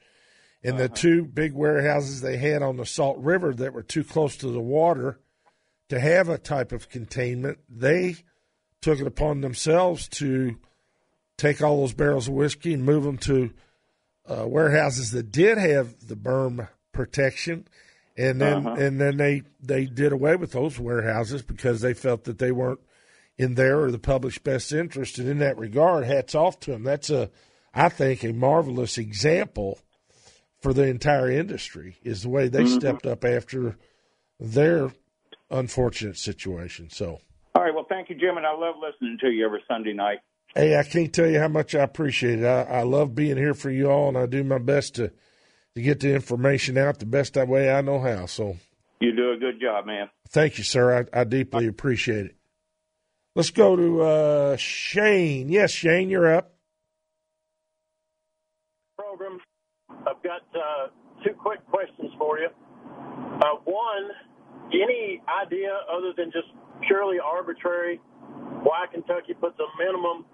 And 0.66 0.78
the 0.78 0.88
two 0.88 1.26
big 1.26 1.52
warehouses 1.52 2.22
they 2.22 2.38
had 2.38 2.62
on 2.62 2.78
the 2.78 2.86
Salt 2.86 3.18
River 3.18 3.54
that 3.54 3.74
were 3.74 3.84
too 3.84 4.06
close 4.06 4.38
to 4.38 4.48
the 4.48 4.62
water 4.62 5.20
to 5.90 6.00
have 6.00 6.30
a 6.30 6.38
type 6.38 6.72
of 6.72 6.88
containment, 6.88 7.60
they 7.68 8.16
took 8.82 9.00
it 9.00 9.08
upon 9.08 9.42
themselves 9.42 10.08
to 10.08 10.58
take 11.38 11.62
all 11.62 11.82
those 11.82 11.94
barrels 11.94 12.30
of 12.30 12.34
whiskey 12.34 12.74
and 12.74 12.86
move 12.86 13.04
them 13.04 13.18
to 13.18 13.52
uh, 14.26 14.48
warehouses 14.48 15.12
that 15.12 15.32
did 15.32 15.58
have 15.58 16.08
the 16.08 16.16
berm 16.16 16.68
protection, 16.94 17.68
and 18.18 18.40
then 18.40 18.68
Uh-huh. 18.68 18.76
and 18.80 19.00
then 19.02 19.18
they 19.18 19.44
they 19.62 19.86
did 19.86 20.12
away 20.12 20.36
with 20.36 20.52
those 20.52 20.80
warehouses 20.80 21.42
because 21.42 21.82
they 21.82 21.94
felt 21.94 22.24
that 22.26 22.38
they 22.40 22.52
weren't 22.52 22.80
in 23.38 23.56
their 23.56 23.80
or 23.82 23.92
the 23.92 24.00
public's 24.00 24.38
best 24.38 24.72
interest. 24.72 25.18
And 25.18 25.28
in 25.28 25.40
that 25.40 25.58
regard, 25.58 26.06
hats 26.06 26.36
off 26.36 26.60
to 26.62 26.72
them. 26.72 26.84
That's 26.84 27.10
a 27.10 27.30
I 27.74 27.90
think 27.90 28.24
a 28.24 28.32
marvelous 28.34 28.98
example 29.00 29.80
for 30.62 30.74
the 30.74 30.84
entire 30.84 31.30
industry 31.30 31.98
is 32.04 32.22
the 32.22 32.30
way 32.30 32.48
they 32.48 32.64
Mhm. 32.64 32.68
stepped 32.80 33.06
up 33.08 33.26
after 33.26 33.76
their 34.40 34.92
unfortunate 35.50 36.18
situation. 36.18 36.90
So. 36.90 37.20
all 37.56 37.64
right. 37.64 37.74
Well, 37.74 37.86
thank 37.90 38.10
you, 38.10 38.16
Jim, 38.16 38.38
and 38.38 38.46
I 38.46 38.54
love 38.54 38.76
listening 38.82 39.18
to 39.22 39.30
you 39.30 39.46
every 39.46 39.64
Sunday 39.68 39.94
night. 39.94 40.20
Hey, 40.56 40.78
I 40.78 40.84
can't 40.84 41.12
tell 41.14 41.28
you 41.28 41.40
how 41.40 41.48
much 41.48 41.74
I 41.76 41.82
appreciate 41.84 42.40
it. 42.40 42.46
I, 42.46 42.62
I 42.64 42.82
love 42.84 43.14
being 43.16 43.38
here 43.38 43.54
for 43.56 43.70
you 43.72 43.90
all, 43.90 44.08
and 44.10 44.18
I 44.18 44.26
do 44.28 44.44
my 44.44 44.58
best 44.60 44.96
to 44.96 45.12
to 45.76 45.82
get 45.82 46.00
the 46.00 46.14
information 46.14 46.78
out 46.78 47.00
the 47.00 47.06
best 47.06 47.36
way 47.36 47.72
I 47.72 47.82
know 47.82 48.00
how. 48.00 48.26
So, 48.28 48.58
You 49.00 49.16
do 49.16 49.32
a 49.32 49.38
good 49.38 49.60
job, 49.60 49.86
man. 49.86 50.10
thank 50.30 50.58
you, 50.58 50.64
sir. 50.64 51.08
I, 51.14 51.22
I 51.22 51.24
deeply 51.24 51.68
appreciate 51.68 52.26
it. 52.28 52.36
Let's 53.36 53.50
go 53.50 53.76
to 53.76 54.02
uh, 54.02 54.58
Shane. 54.58 55.50
Yes, 55.50 55.72
Shane, 55.72 56.10
you're 56.10 56.34
up. 56.36 56.54
program. 58.98 59.40
I've 59.90 60.22
got 60.22 60.42
uh, 60.54 60.88
two 61.24 61.34
quick 61.34 61.66
questions 61.68 62.12
for 62.20 62.38
you. 62.38 62.50
Uh, 63.42 63.58
one, 63.66 64.10
any 64.72 65.22
idea 65.42 65.70
other 65.92 66.14
than 66.16 66.32
just 66.32 66.48
purely 66.88 67.18
arbitrary 67.20 68.00
why 68.62 68.86
Kentucky 68.92 69.34
puts 69.34 69.58
a 69.60 69.68
minimum 69.84 70.26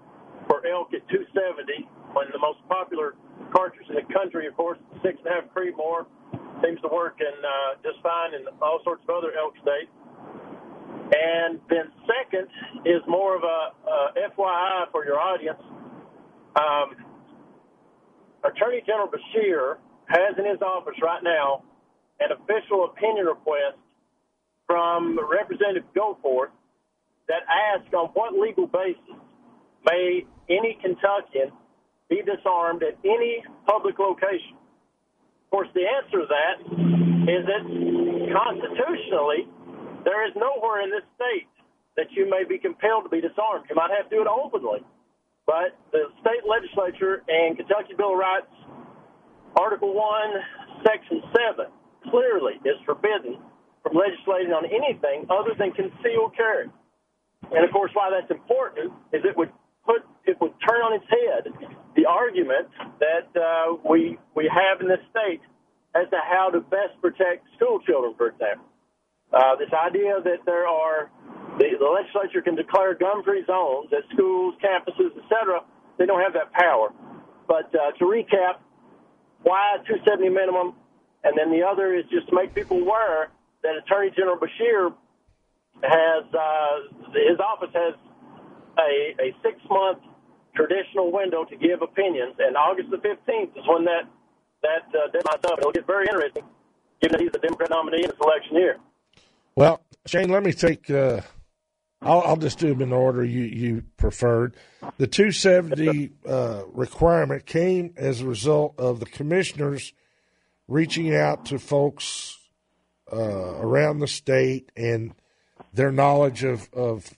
for 0.48 0.66
elk 0.68 0.90
at 0.94 1.08
270 1.10 1.88
when 2.14 2.28
the 2.34 2.40
most 2.40 2.60
popular 2.68 3.16
cartridge 3.52 3.88
in 3.90 3.96
the 3.96 4.14
country, 4.14 4.48
of 4.48 4.56
course, 4.56 4.80
six 5.04 5.18
and 5.24 5.28
a 5.28 5.42
half 5.42 5.54
Creedmoor, 5.54 6.06
seems 6.64 6.80
to 6.82 6.90
work 6.92 7.18
in 7.20 7.36
uh, 7.44 7.80
just 7.84 8.02
fine 8.04 8.34
in 8.34 8.46
all 8.62 8.80
sorts 8.84 9.04
of 9.08 9.10
other 9.16 9.32
elk 9.38 9.54
states. 9.62 9.92
And 11.10 11.60
then 11.70 11.90
second 12.06 12.48
is 12.86 13.02
more 13.08 13.36
of 13.36 13.44
a, 13.44 13.74
a 13.90 14.30
FYI 14.30 14.92
for 14.92 15.06
your 15.06 15.20
audience. 15.20 15.60
Um, 16.56 16.96
Attorney 18.44 18.82
General 18.86 19.10
Beshear 19.10 19.78
has 20.08 20.38
in 20.38 20.46
his 20.46 20.62
office 20.62 20.96
right 21.02 21.24
now 21.24 21.64
an 22.20 22.30
official 22.32 22.86
opinion 22.86 23.26
request 23.26 23.78
from 24.68 25.20
Representative 25.30 25.84
Goforth 25.96 26.54
that 27.28 27.42
asks 27.48 27.94
on 27.94 28.10
what 28.14 28.34
legal 28.34 28.68
basis 28.68 29.18
may 29.86 30.26
any 30.50 30.78
Kentuckian 30.82 31.52
be 32.10 32.22
disarmed 32.26 32.84
at 32.84 32.98
any 33.06 33.44
public 33.66 34.00
location. 34.00 34.58
Of 34.58 35.50
course, 35.52 35.70
the 35.74 35.86
answer 35.86 36.26
to 36.26 36.28
that 36.30 36.56
is 37.30 37.46
that 37.46 37.64
constitutionally, 38.34 39.48
there 40.04 40.26
is 40.28 40.34
nowhere 40.36 40.82
in 40.82 40.90
this 40.90 41.06
state 41.16 41.50
that 41.98 42.12
you 42.12 42.30
may 42.30 42.44
be 42.44 42.58
compelled 42.58 43.04
to 43.06 43.10
be 43.10 43.22
disarmed. 43.22 43.66
You 43.70 43.76
might 43.76 43.92
have 43.92 44.10
to 44.10 44.16
do 44.16 44.22
it 44.22 44.28
openly. 44.28 44.82
But 45.46 45.74
the 45.92 46.14
state 46.22 46.46
legislature 46.46 47.26
and 47.28 47.58
Kentucky 47.58 47.94
Bill 47.98 48.14
of 48.14 48.20
Rights, 48.20 48.54
Article 49.58 49.94
1, 49.94 50.86
Section 50.86 51.22
7, 51.34 51.66
clearly 52.10 52.62
is 52.66 52.78
forbidden 52.86 53.42
from 53.82 53.98
legislating 53.98 54.54
on 54.54 54.66
anything 54.66 55.26
other 55.30 55.58
than 55.58 55.74
concealed 55.74 56.38
carry. 56.38 56.70
And 57.50 57.66
of 57.66 57.72
course, 57.74 57.92
why 57.94 58.14
that's 58.14 58.30
important 58.30 58.94
is 59.12 59.26
it 59.26 59.36
would 59.38 59.50
put 59.86 60.06
it 60.26 60.38
would 60.40 60.54
turn 60.62 60.82
on 60.86 60.94
its 60.94 61.06
head 61.10 61.50
the 62.00 62.08
argument 62.08 62.70
that 63.00 63.28
uh, 63.36 63.76
we 63.84 64.18
we 64.36 64.48
have 64.48 64.80
in 64.80 64.88
this 64.88 65.04
state 65.12 65.42
as 65.96 66.08
to 66.10 66.18
how 66.24 66.50
to 66.50 66.62
best 66.62 66.96
protect 67.02 67.44
school 67.58 67.80
children, 67.82 68.14
for 68.16 68.28
example. 68.28 68.66
Uh, 69.34 69.56
this 69.58 69.70
idea 69.74 70.16
that 70.24 70.40
there 70.46 70.66
are 70.68 71.12
the, 71.58 71.66
the 71.78 71.86
legislature 71.86 72.42
can 72.42 72.56
declare 72.56 72.96
gun-free 72.96 73.44
zones 73.46 73.92
at 73.92 74.04
schools, 74.14 74.56
campuses, 74.64 75.12
etc. 75.18 75.62
They 75.98 76.06
don't 76.06 76.22
have 76.22 76.34
that 76.34 76.54
power. 76.54 76.90
But 77.48 77.74
uh, 77.76 77.92
to 77.98 78.06
recap, 78.06 78.64
why 79.44 79.78
270 79.86 80.30
minimum, 80.30 80.74
and 81.24 81.38
then 81.38 81.52
the 81.52 81.66
other 81.66 81.94
is 81.94 82.06
just 82.10 82.30
to 82.30 82.36
make 82.36 82.56
people 82.56 82.80
aware 82.80 83.30
that 83.64 83.76
Attorney 83.76 84.12
General 84.16 84.38
Beshear 84.38 84.94
has 85.84 86.24
uh, 86.32 87.12
his 87.12 87.40
office 87.40 87.74
has 87.74 87.94
a, 88.78 89.16
a 89.20 89.36
six-month 89.44 90.00
traditional 90.60 91.12
window 91.12 91.46
to 91.46 91.56
give 91.56 91.82
opinions, 91.82 92.36
and 92.40 92.58
August 92.58 92.90
the 92.92 92.98
15th 92.98 93.58
is 93.58 93.64
when 93.68 93.86
that 93.86 94.04
that 94.62 94.84
uh, 94.94 95.10
deadline's 95.12 95.46
up. 95.46 95.60
It'll 95.60 95.72
get 95.72 95.88
very 95.88 96.06
interesting, 96.06 96.44
given 97.02 97.14
that 97.14 97.22
he's 97.22 97.32
the 97.32 97.40
Democrat 97.40 97.70
nominee 97.70 98.04
in 98.04 98.10
this 98.10 98.20
election 98.22 98.58
year. 98.58 98.78
Well, 99.56 99.82
Shane, 100.06 100.30
let 100.30 100.44
me 100.44 100.52
take. 100.52 100.90
Uh, 100.90 101.22
I'll, 102.02 102.22
I'll 102.22 102.38
just 102.38 102.60
do 102.60 102.70
them 102.70 102.82
in 102.82 102.90
the 102.90 102.96
order 102.96 103.24
you, 103.24 103.44
you 103.44 103.84
preferred. 103.98 104.56
The 104.98 105.08
270 105.08 106.12
uh, 106.28 106.64
requirement 106.72 107.46
came 107.46 107.94
as 107.98 108.22
a 108.22 108.26
result 108.26 108.76
of 108.78 109.02
the 109.02 109.06
commissioners 109.06 109.94
reaching 110.68 111.14
out 111.14 111.46
to 111.48 111.60
folks 111.60 112.38
uh, 113.12 113.18
around 113.18 114.00
the 114.00 114.08
state 114.08 114.72
and 114.78 115.14
their 115.74 115.92
knowledge 115.92 116.44
of, 116.44 116.70
of 116.74 117.10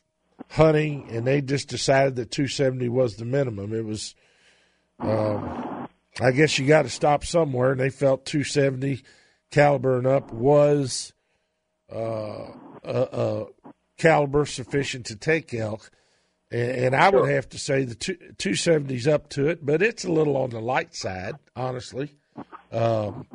hunting, 0.51 1.07
and 1.09 1.25
they 1.25 1.41
just 1.41 1.69
decided 1.69 2.15
that 2.17 2.31
270 2.31 2.89
was 2.89 3.15
the 3.15 3.25
minimum. 3.25 3.73
It 3.73 3.85
was, 3.85 4.15
um, 4.99 5.87
I 6.19 6.31
guess 6.31 6.59
you 6.59 6.67
got 6.67 6.83
to 6.83 6.89
stop 6.89 7.23
somewhere, 7.25 7.71
and 7.71 7.79
they 7.79 7.89
felt 7.89 8.25
270 8.25 9.01
caliber 9.49 9.97
and 9.97 10.07
up 10.07 10.31
was 10.31 11.13
uh, 11.93 12.47
a, 12.83 13.01
a 13.11 13.45
caliber 13.97 14.45
sufficient 14.45 15.05
to 15.07 15.15
take 15.15 15.53
elk. 15.53 15.89
And, 16.51 16.71
and 16.71 16.95
I 16.95 17.09
would 17.09 17.29
have 17.29 17.47
to 17.49 17.59
say 17.59 17.85
the 17.85 17.95
two, 17.95 18.17
270's 18.37 19.07
up 19.07 19.29
to 19.29 19.47
it, 19.47 19.65
but 19.65 19.81
it's 19.81 20.03
a 20.03 20.11
little 20.11 20.35
on 20.35 20.49
the 20.49 20.59
light 20.59 20.95
side, 20.95 21.35
honestly. 21.55 22.17
Um, 22.71 23.25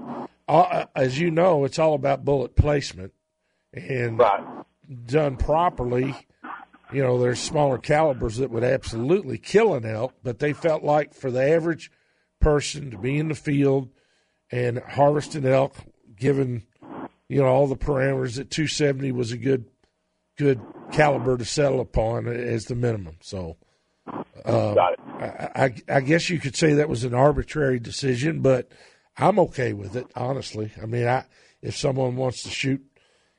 as 0.49 1.19
you 1.19 1.31
know, 1.31 1.65
it's 1.65 1.79
all 1.79 1.95
about 1.95 2.25
bullet 2.25 2.57
placement, 2.57 3.13
and 3.73 4.21
done 5.07 5.37
properly. 5.37 6.15
You 6.93 7.03
know, 7.03 7.19
there's 7.19 7.41
smaller 7.41 7.79
calibers 7.79 8.37
that 8.37 8.51
would 8.51 8.63
absolutely 8.63 9.39
kill 9.39 9.75
an 9.75 9.85
elk, 9.85 10.15
but 10.23 10.39
they 10.39 10.53
felt 10.53 10.85
like 10.85 11.15
for 11.15 11.31
the 11.31 11.43
average 11.43 11.91
person 12.41 12.91
to 12.91 12.99
be 12.99 13.19
in 13.19 13.29
the 13.29 13.35
field 13.35 13.91
and 14.51 14.79
harvest 14.79 15.35
an 15.35 15.47
elk, 15.47 15.75
given 16.17 16.63
you 17.29 17.43
know 17.43 17.47
all 17.47 17.67
the 17.67 17.77
parameters, 17.77 18.37
that 18.37 18.51
270 18.51 19.11
was 19.13 19.33
a 19.33 19.37
good 19.37 19.67
good 20.39 20.61
caliber 20.93 21.37
to 21.37 21.45
settle 21.45 21.81
upon 21.81 22.29
as 22.29 22.67
the 22.67 22.75
minimum. 22.75 23.17
So, 23.21 23.57
uh, 24.45 24.75
I, 25.19 25.51
I, 25.65 25.75
I 25.89 26.01
guess 26.01 26.31
you 26.31 26.39
could 26.39 26.55
say 26.55 26.75
that 26.75 26.89
was 26.89 27.05
an 27.05 27.15
arbitrary 27.15 27.81
decision, 27.81 28.43
but 28.43 28.71
I'm 29.17 29.39
okay 29.41 29.73
with 29.73 29.97
it. 29.97 30.07
Honestly, 30.15 30.71
I 30.81 30.87
mean, 30.87 31.09
I 31.09 31.25
if 31.63 31.77
someone 31.77 32.17
wants 32.17 32.43
to 32.45 32.51
shoot 32.51 32.85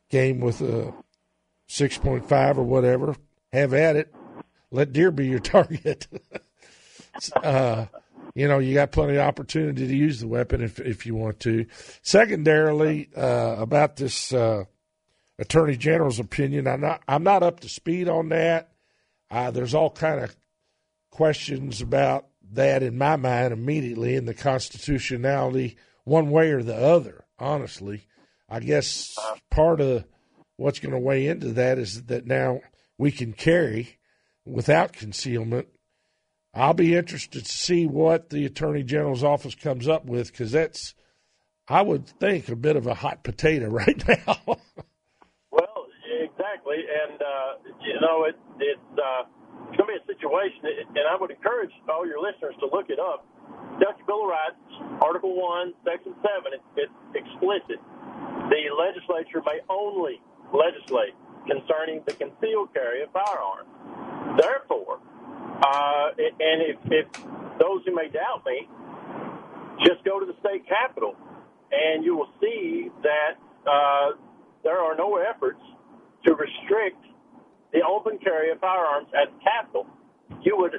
game 0.10 0.40
with 0.40 0.62
a 0.62 0.94
6.5 1.70 2.58
or 2.58 2.64
whatever, 2.64 3.16
have 3.52 3.74
at 3.74 3.96
it. 3.96 4.14
Let 4.72 4.94
deer 4.94 5.12
be 5.12 5.28
your 5.28 5.40
target. 5.40 6.08
uh, 7.44 7.86
you 8.36 8.48
know, 8.48 8.60
you 8.60 8.74
got 8.74 8.92
plenty 8.92 9.16
of 9.16 9.28
opportunity 9.28 9.88
to 9.88 9.96
use 9.96 10.20
the 10.20 10.28
weapon 10.28 10.62
if 10.62 10.80
if 10.80 11.06
you 11.06 11.16
want 11.16 11.40
to. 11.42 11.66
Secondarily, 12.04 13.10
uh, 13.16 13.56
about 13.58 13.96
this 13.96 14.32
uh, 14.32 14.66
attorney 15.40 15.76
general's 15.76 16.20
opinion, 16.20 16.68
I'm 16.68 16.82
not 16.82 17.02
I'm 17.08 17.24
not 17.24 17.44
up 17.44 17.62
to 17.62 17.70
speed 17.70 18.08
on 18.08 18.30
that. 18.30 18.72
Uh, 19.32 19.52
there's 19.52 19.74
all 19.74 19.90
kind 19.90 20.24
of 20.24 20.36
questions 21.10 21.82
about 21.82 22.28
that 22.54 22.84
in 22.84 22.98
my 22.98 23.16
mind 23.16 23.54
immediately, 23.54 24.16
in 24.16 24.26
the 24.26 24.34
constitutionality 24.34 25.78
one 26.04 26.30
way 26.30 26.52
or 26.52 26.64
the 26.64 26.76
other. 26.76 27.26
Honestly, 27.40 28.08
I 28.50 28.60
guess 28.60 29.16
part 29.52 29.82
of 29.82 30.06
what's 30.56 30.80
going 30.80 30.94
to 30.94 31.00
weigh 31.00 31.28
into 31.28 31.54
that 31.54 31.78
is 31.78 32.04
that 32.04 32.26
now 32.26 32.62
we 32.98 33.12
can 33.12 33.34
carry 33.34 33.98
without 34.46 34.94
concealment 34.94 35.68
I'll 36.58 36.74
be 36.74 36.96
interested 36.96 37.46
to 37.46 37.52
see 37.52 37.86
what 37.86 38.32
the 38.32 38.46
Attorney 38.46 38.82
General's 38.82 39.24
office 39.24 39.54
comes 39.54 39.88
up 39.88 40.06
with 40.06 40.32
because 40.32 40.52
that's, 40.52 40.96
I 41.68 41.84
would 41.84 42.08
think, 42.08 42.50
a 42.50 42.56
bit 42.56 42.76
of 42.76 42.88
a 42.88 42.96
hot 42.96 43.24
potato 43.24 43.70
right 43.70 44.02
now. 44.08 44.58
well, 45.52 45.86
exactly, 46.10 46.82
and 46.82 47.22
uh, 47.22 47.62
you 47.86 48.02
know 48.02 48.26
it, 48.26 48.36
it's 48.60 48.92
uh, 48.98 49.30
going 49.78 49.78
to 49.78 49.86
be 49.86 50.00
a 50.02 50.06
situation, 50.10 50.66
and 50.66 51.06
I 51.06 51.16
would 51.22 51.30
encourage 51.30 51.70
all 51.88 52.08
your 52.08 52.20
listeners 52.20 52.56
to 52.60 52.66
look 52.74 52.90
it 52.90 52.98
up. 53.00 53.28
Kentucky 53.78 54.02
Bill 54.08 54.26
of 54.26 54.34
Rights, 54.34 54.58
Article 55.06 55.38
One, 55.38 55.74
Section 55.86 56.16
Seven. 56.26 56.58
It, 56.58 56.90
it's 56.90 56.98
explicit. 57.14 57.78
The 58.50 58.66
legislature 58.74 59.46
may 59.46 59.62
only 59.70 60.18
legislate 60.50 61.14
concerning 61.48 62.04
the 62.06 62.14
concealed 62.14 62.74
carry 62.74 63.04
of 63.04 63.10
firearms. 63.12 63.70
Therefore, 64.38 65.00
uh, 65.64 66.10
and 66.18 66.62
if, 66.62 66.78
if 66.92 67.08
those 67.60 67.82
who 67.86 67.96
may 67.96 68.10
doubt 68.10 68.46
me, 68.46 68.68
just 69.86 70.04
go 70.04 70.20
to 70.20 70.26
the 70.26 70.36
state 70.40 70.68
capitol, 70.68 71.16
and 71.72 72.04
you 72.04 72.16
will 72.16 72.30
see 72.42 72.90
that 73.04 73.38
uh, 73.70 74.12
there 74.64 74.80
are 74.80 74.96
no 74.96 75.18
efforts 75.18 75.62
to 76.26 76.34
restrict 76.34 77.04
the 77.74 77.82
open 77.82 78.18
carry 78.20 78.52
of 78.52 78.60
firearms 78.60 79.08
at 79.14 79.34
the 79.34 79.40
capitol. 79.44 79.88
You 80.42 80.58
would, 80.58 80.76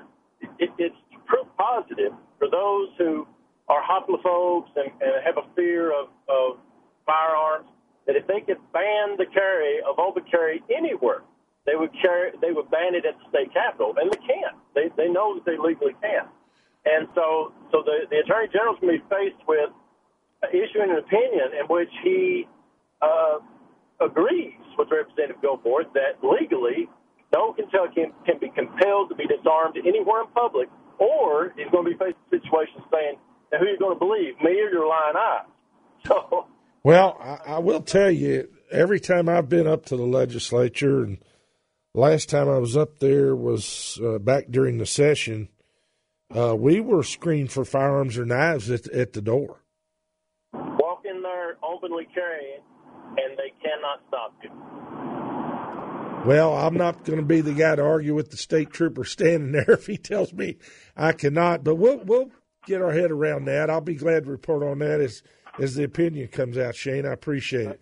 it, 0.58 0.70
it's 0.78 0.96
proof 1.26 1.46
positive 1.58 2.12
for 2.38 2.48
those 2.50 2.88
who 2.98 3.26
are 3.68 3.82
hoplophobes 3.82 4.68
and, 4.76 4.90
and 5.00 5.24
have 5.24 5.36
a 5.36 5.46
fear 5.54 5.92
of, 5.92 6.08
of 6.28 6.58
firearms 7.06 7.68
that 8.08 8.16
if 8.16 8.26
they 8.26 8.40
could 8.40 8.58
ban 8.72 9.20
the 9.20 9.26
carry 9.28 9.84
of 9.84 10.00
open 10.00 10.24
carry 10.32 10.64
anywhere, 10.74 11.22
they 11.66 11.76
would 11.76 11.92
carry, 12.00 12.32
they 12.40 12.50
would 12.50 12.70
ban 12.72 12.96
it 12.96 13.04
at 13.04 13.14
the 13.20 13.28
state 13.28 13.52
capitol, 13.52 13.94
and 14.00 14.10
they 14.10 14.22
can't. 14.24 14.56
They 14.74 14.88
they 14.96 15.12
know 15.12 15.36
that 15.36 15.44
they 15.44 15.60
legally 15.60 15.92
can't. 16.00 16.26
And 16.88 17.06
so 17.14 17.52
so 17.70 17.84
the 17.84 18.08
the 18.10 18.24
attorney 18.24 18.48
general's 18.48 18.80
going 18.80 18.96
to 18.96 19.04
be 19.04 19.08
faced 19.12 19.44
with 19.46 19.68
issuing 20.48 20.88
an 20.90 20.98
opinion 21.04 21.52
in 21.60 21.68
which 21.68 21.92
he 22.02 22.48
uh, 23.02 23.44
agrees 24.00 24.56
with 24.78 24.88
Representative 24.90 25.42
Goforth 25.44 25.92
that 25.92 26.16
legally 26.24 26.88
no 27.36 27.52
Kentuckian 27.52 28.16
can 28.24 28.38
be 28.40 28.48
compelled 28.48 29.10
to 29.10 29.14
be 29.14 29.28
disarmed 29.28 29.76
anywhere 29.76 30.22
in 30.24 30.28
public, 30.32 30.70
or 30.96 31.52
he's 31.60 31.68
going 31.68 31.84
to 31.84 31.90
be 31.92 31.98
faced 32.00 32.16
with 32.32 32.40
situations 32.40 32.80
saying, 32.88 33.20
"Now 33.52 33.58
who 33.60 33.66
are 33.66 33.68
you 33.68 33.78
going 33.78 33.92
to 33.92 34.00
believe, 34.00 34.40
me 34.40 34.56
or 34.64 34.72
your 34.72 34.88
lying 34.88 35.20
eyes?" 35.20 35.52
So. 36.08 36.48
Well, 36.88 37.18
I, 37.20 37.56
I 37.56 37.58
will 37.58 37.82
tell 37.82 38.10
you, 38.10 38.48
every 38.72 38.98
time 38.98 39.28
I've 39.28 39.50
been 39.50 39.66
up 39.66 39.84
to 39.86 39.96
the 39.98 40.06
legislature 40.06 41.04
and 41.04 41.18
last 41.92 42.30
time 42.30 42.48
I 42.48 42.56
was 42.56 42.78
up 42.78 42.98
there 42.98 43.36
was 43.36 44.00
uh, 44.02 44.18
back 44.18 44.46
during 44.48 44.78
the 44.78 44.86
session. 44.86 45.50
Uh, 46.34 46.56
we 46.56 46.80
were 46.80 47.02
screened 47.02 47.52
for 47.52 47.66
firearms 47.66 48.16
or 48.16 48.24
knives 48.24 48.70
at, 48.70 48.88
at 48.88 49.12
the 49.12 49.20
door. 49.20 49.62
Walk 50.54 51.02
in 51.04 51.20
there 51.20 51.58
openly 51.62 52.08
carrying, 52.14 52.62
and 53.18 53.36
they 53.36 53.52
cannot 53.62 54.00
stop 54.08 54.34
you. 54.42 54.48
Well, 56.26 56.56
I'm 56.56 56.78
not 56.78 57.04
going 57.04 57.18
to 57.18 57.22
be 57.26 57.42
the 57.42 57.52
guy 57.52 57.76
to 57.76 57.84
argue 57.84 58.14
with 58.14 58.30
the 58.30 58.38
state 58.38 58.70
trooper 58.70 59.04
standing 59.04 59.52
there 59.66 59.72
if 59.72 59.86
he 59.86 59.98
tells 59.98 60.32
me 60.32 60.56
I 60.96 61.12
cannot. 61.12 61.64
But 61.64 61.74
we'll 61.74 61.98
we'll 61.98 62.30
get 62.64 62.80
our 62.80 62.92
head 62.92 63.10
around 63.10 63.44
that. 63.44 63.68
I'll 63.68 63.82
be 63.82 63.94
glad 63.96 64.24
to 64.24 64.30
report 64.30 64.62
on 64.62 64.78
that 64.78 65.02
as 65.02 65.22
as 65.60 65.74
the 65.74 65.84
opinion 65.84 66.28
comes 66.28 66.56
out. 66.56 66.74
Shane, 66.74 67.06
I 67.06 67.12
appreciate 67.12 67.68
it. 67.68 67.80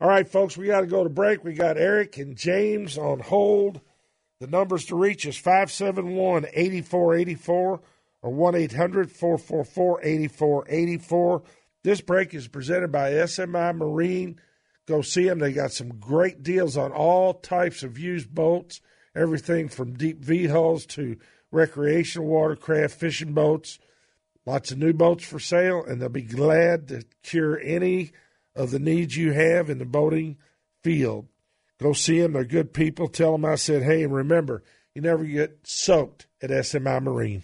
All 0.00 0.08
right, 0.08 0.28
folks, 0.28 0.56
we 0.56 0.66
got 0.66 0.82
to 0.82 0.86
go 0.86 1.04
to 1.04 1.10
break. 1.10 1.42
We 1.42 1.54
got 1.54 1.78
Eric 1.78 2.18
and 2.18 2.36
James 2.36 2.98
on 2.98 3.20
hold. 3.20 3.80
The 4.40 4.46
numbers 4.46 4.84
to 4.86 4.96
reach 4.96 5.24
is 5.24 5.38
571 5.38 6.46
8484 6.52 7.80
or 8.22 8.30
1 8.30 8.54
800 8.54 9.10
444 9.10 10.00
8484. 10.02 11.42
This 11.82 12.00
break 12.02 12.34
is 12.34 12.48
presented 12.48 12.92
by 12.92 13.12
SMI 13.12 13.74
Marine. 13.74 14.38
Go 14.86 15.00
see 15.00 15.24
them. 15.24 15.38
They 15.38 15.52
got 15.52 15.72
some 15.72 15.98
great 15.98 16.42
deals 16.42 16.76
on 16.76 16.92
all 16.92 17.34
types 17.34 17.82
of 17.82 17.98
used 17.98 18.34
boats, 18.34 18.80
everything 19.14 19.68
from 19.68 19.94
deep 19.94 20.22
V 20.22 20.46
hulls 20.46 20.84
to 20.86 21.16
recreational 21.50 22.26
watercraft, 22.26 22.94
fishing 22.94 23.32
boats. 23.32 23.78
Lots 24.46 24.70
of 24.70 24.78
new 24.78 24.92
boats 24.92 25.24
for 25.24 25.40
sale, 25.40 25.84
and 25.84 26.00
they'll 26.00 26.08
be 26.08 26.22
glad 26.22 26.86
to 26.88 27.04
cure 27.24 27.58
any 27.58 28.12
of 28.54 28.70
the 28.70 28.78
needs 28.78 29.16
you 29.16 29.32
have 29.32 29.68
in 29.68 29.78
the 29.78 29.84
boating 29.84 30.36
field. 30.84 31.26
Go 31.80 31.92
see 31.92 32.20
them. 32.20 32.32
They're 32.32 32.44
good 32.44 32.72
people. 32.72 33.08
Tell 33.08 33.32
them 33.32 33.44
I 33.44 33.56
said, 33.56 33.82
hey, 33.82 34.04
and 34.04 34.14
remember, 34.14 34.62
you 34.94 35.02
never 35.02 35.24
get 35.24 35.58
soaked 35.64 36.26
at 36.40 36.50
SMI 36.50 37.02
Marine. 37.02 37.42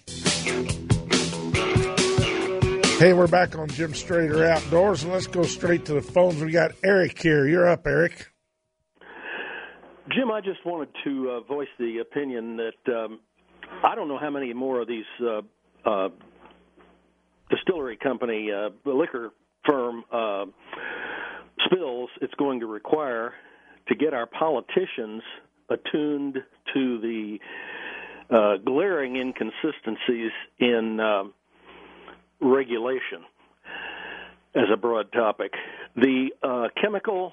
Hey, 2.98 3.12
we're 3.14 3.26
back 3.26 3.58
on 3.58 3.66
Jim 3.66 3.92
Strader 3.92 4.48
Outdoors, 4.48 5.02
and 5.02 5.12
let's 5.12 5.26
go 5.26 5.42
straight 5.42 5.86
to 5.86 5.94
the 5.94 6.02
phones. 6.02 6.40
We 6.40 6.52
got 6.52 6.70
Eric 6.84 7.20
here. 7.20 7.48
You're 7.48 7.68
up, 7.68 7.84
Eric. 7.84 8.28
Jim, 10.14 10.30
I 10.30 10.40
just 10.40 10.64
wanted 10.64 10.90
to 11.02 11.30
uh, 11.30 11.40
voice 11.48 11.68
the 11.80 11.98
opinion 11.98 12.58
that 12.58 12.92
um, 12.94 13.18
I 13.84 13.96
don't 13.96 14.06
know 14.06 14.18
how 14.18 14.30
many 14.30 14.52
more 14.52 14.80
of 14.80 14.86
these 14.86 15.04
uh, 15.20 15.40
uh, 15.84 16.08
distillery 17.52 17.96
company, 17.96 18.50
uh, 18.50 18.70
liquor 18.84 19.30
firm 19.68 20.04
uh, 20.12 20.44
spills 21.66 22.10
it's 22.20 22.34
going 22.34 22.60
to 22.60 22.66
require 22.66 23.34
to 23.88 23.94
get 23.94 24.14
our 24.14 24.26
politicians 24.26 25.22
attuned 25.68 26.38
to 26.74 27.00
the 27.00 27.38
uh, 28.30 28.56
glaring 28.64 29.16
inconsistencies 29.16 30.30
in 30.58 30.98
uh, 31.00 31.24
regulation 32.40 33.24
as 34.54 34.64
a 34.72 34.76
broad 34.76 35.12
topic. 35.12 35.52
The 35.96 36.30
uh, 36.42 36.68
chemical, 36.80 37.32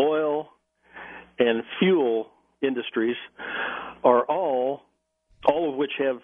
oil, 0.00 0.48
and 1.38 1.62
fuel 1.78 2.28
industries 2.62 3.16
are 4.04 4.24
all, 4.24 4.82
all 5.46 5.70
of 5.70 5.76
which 5.76 5.92
have 5.98 6.16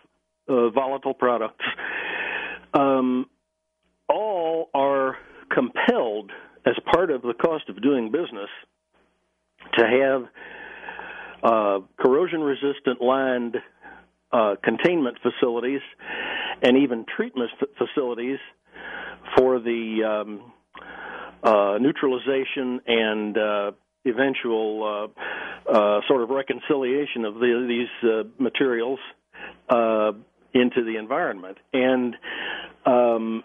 uh, 0.49 0.71
volatile 0.71 1.15
products, 1.15 1.65
um, 2.77 3.27
all 4.09 4.69
are 4.75 5.17
compelled 5.51 6.31
as 6.67 6.75
part 6.93 7.11
of 7.11 7.23
the 7.23 7.35
cost 7.35 7.69
of 7.69 7.81
doing 7.81 8.11
business 8.11 8.51
to 9.79 9.85
have 9.87 10.23
uh, 11.43 11.79
corrosion 11.99 12.41
resistant 12.41 13.01
lined 13.01 13.57
uh, 14.33 14.57
containment 14.63 15.17
facilities 15.23 15.81
and 16.63 16.77
even 16.79 17.05
treatment 17.17 17.51
facilities 17.79 18.39
for 19.37 19.59
the 19.61 20.03
um, 20.05 20.53
uh, 21.43 21.79
neutralization 21.81 22.81
and 22.87 23.39
uh, 23.39 23.71
eventual 24.07 25.13
uh, 25.69 25.71
uh, 25.71 26.01
sort 26.09 26.23
of 26.23 26.31
reconciliation 26.31 27.25
of 27.25 27.35
the, 27.35 27.67
these 27.69 28.25
materials 28.39 28.99
into 30.57 30.85
the 30.85 30.99
environment. 30.99 31.59
And 31.73 32.17
um, 32.87 33.45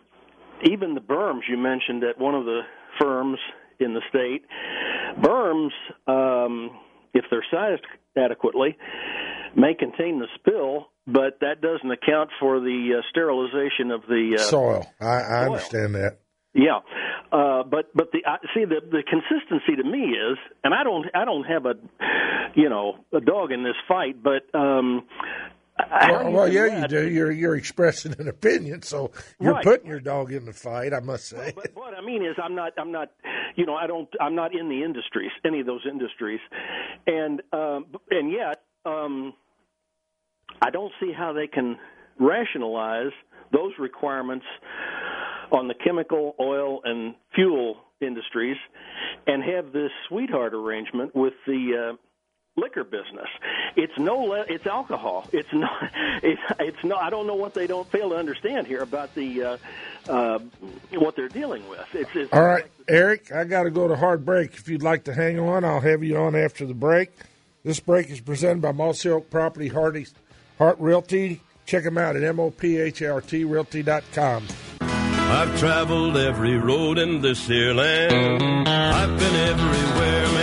even 0.64 0.94
the 0.96 1.02
berms 1.02 1.42
you 1.50 1.58
mentioned 1.58 2.04
at 2.04 2.20
one 2.20 2.36
of 2.36 2.46
the 2.46 2.62
firms 3.00 3.38
in 3.80 3.94
the 3.94 4.02
state, 4.10 4.46
berms, 5.22 5.72
um, 6.08 6.72
if 7.14 7.26
they're 7.30 7.46
sized 7.52 7.86
adequately, 8.18 8.78
may 9.56 9.74
contain 9.74 10.20
the 10.20 10.28
spill, 10.36 10.88
but 11.08 11.40
that 11.42 11.62
doesn't 11.62 11.92
account 11.92 12.30
for 12.40 12.60
the 12.60 12.98
uh, 12.98 13.02
sterilization 13.10 13.92
of 13.92 14.02
the 14.08 14.38
uh, 14.40 14.44
soil. 14.44 14.86
I, 15.00 15.06
I 15.06 15.46
understand 15.46 15.96
that. 15.96 16.20
Yeah, 16.54 16.80
uh, 17.32 17.64
but 17.64 17.96
but 17.96 18.12
the 18.12 18.20
uh, 18.30 18.38
see 18.54 18.66
the 18.66 18.82
the 18.82 19.04
consistency 19.10 19.82
to 19.82 19.90
me 19.90 20.00
is, 20.00 20.38
and 20.66 20.74
I 20.74 20.84
don't 20.84 21.06
I 21.16 21.24
don't 21.24 21.46
have 21.46 21.66
a 21.66 21.76
you 22.56 22.68
know 22.68 22.96
a 23.14 23.22
dog 23.22 23.54
in 23.54 23.64
this 23.64 23.78
fight, 23.88 24.22
but 24.22 24.54
um, 24.54 25.04
well, 25.92 26.32
well 26.32 26.52
yeah, 26.52 26.82
you 26.82 26.88
do. 26.88 27.10
You're 27.10 27.32
you're 27.32 27.56
expressing 27.56 28.16
an 28.20 28.28
opinion, 28.28 28.82
so 28.82 29.12
you're 29.40 29.54
right. 29.54 29.64
putting 29.64 29.88
your 29.88 30.00
dog 30.00 30.32
in 30.32 30.46
the 30.46 30.54
fight. 30.54 30.94
I 30.94 31.00
must 31.00 31.28
say. 31.28 31.54
But 31.56 31.72
what 31.74 31.94
I 31.94 32.02
mean 32.02 32.24
is, 32.24 32.36
I'm 32.42 32.56
not. 32.56 32.74
I'm 32.78 32.92
not. 32.92 33.12
You 33.56 33.66
know, 33.66 33.76
I 33.76 33.88
don't. 33.88 34.10
I'm 34.20 34.36
not 34.36 34.56
in 34.56 34.70
the 34.70 34.84
industries, 34.84 35.32
any 35.46 35.60
of 35.60 35.66
those 35.66 35.86
industries, 35.90 36.40
and 37.08 37.42
um, 37.52 37.88
and 38.10 38.32
yet, 38.32 38.62
um, 38.86 39.34
I 40.62 40.70
don't 40.70 40.92
see 41.00 41.12
how 41.16 41.34
they 41.34 41.48
can 41.48 41.78
rationalize 42.20 43.12
those 43.52 43.74
requirements 43.80 44.46
on 45.52 45.68
the 45.68 45.74
chemical, 45.74 46.36
oil, 46.40 46.80
and 46.86 47.16
fuel 47.36 47.76
industries, 48.00 48.58
and 49.28 49.44
have 49.44 49.74
this 49.74 49.92
sweetheart 50.08 50.54
arrangement 50.54 51.14
with 51.16 51.34
the 51.46 51.92
uh, 51.92 51.96
liquor 52.56 52.84
business. 52.84 53.28
It's 53.76 53.98
no 53.98 54.18
le- 54.18 54.46
it's 54.48 54.68
alcohol. 54.68 55.28
It's 55.32 55.52
not 55.54 55.72
it's 56.24 56.42
it's 56.60 56.84
not 56.84 57.02
I 57.02 57.10
don't 57.10 57.28
know 57.28 57.36
what 57.36 57.54
they 57.54 57.68
don't 57.68 57.90
fail 57.90 58.10
to 58.10 58.16
understand 58.16 58.68
here 58.68 58.82
about 58.82 59.14
the 59.16 59.44
uh, 59.44 59.58
uh, 60.10 60.40
what 60.94 61.16
they're 61.16 61.30
dealing 61.30 61.68
with. 61.70 61.86
It's, 61.94 62.10
it's 62.14 62.34
All 62.34 62.44
right, 62.44 62.66
Eric, 62.88 63.32
I 63.32 63.46
got 63.46 63.64
to 63.64 63.72
go 63.72 63.88
to 63.88 63.96
hard 63.96 64.26
break. 64.26 64.54
If 64.54 64.70
you'd 64.70 64.84
like 64.84 65.06
to 65.06 65.14
hang 65.14 65.40
on, 65.40 65.64
I'll 65.64 65.80
have 65.80 66.04
you 66.04 66.18
on 66.18 66.36
after 66.36 66.66
the 66.66 66.74
break. 66.74 67.12
This 67.64 67.80
break 67.80 68.10
is 68.10 68.20
presented 68.20 68.62
by 68.62 68.72
Mossy 68.72 69.10
Oak 69.10 69.30
Property 69.30 69.68
Hardy 69.68 70.08
Hart 70.58 70.80
Realty. 70.80 71.42
Check 71.66 71.84
them 71.84 71.98
out 71.98 72.16
at 72.16 72.24
mophrtrealty.com. 72.24 74.48
I've 74.82 75.60
traveled 75.60 76.18
every 76.18 76.58
road 76.58 76.98
in 76.98 77.22
this 77.22 77.48
here 77.48 77.74
land. 77.74 78.68
I've 78.68 79.18
been 79.18 79.36
everywhere, 79.36 80.28
man. 80.34 80.41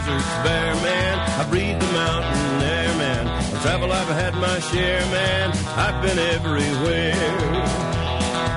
Deserts 0.00 0.28
bare, 0.44 0.74
man. 0.76 1.18
I 1.40 1.44
breathe 1.48 1.78
the 1.78 1.92
mountain 1.92 2.62
air, 2.62 2.88
man. 2.96 3.26
I 3.28 3.62
travel, 3.62 3.92
I've 3.92 4.08
had 4.08 4.34
my 4.34 4.58
share, 4.60 5.00
man. 5.10 5.52
I've 5.76 6.02
been 6.02 6.18
everywhere. 6.18 7.14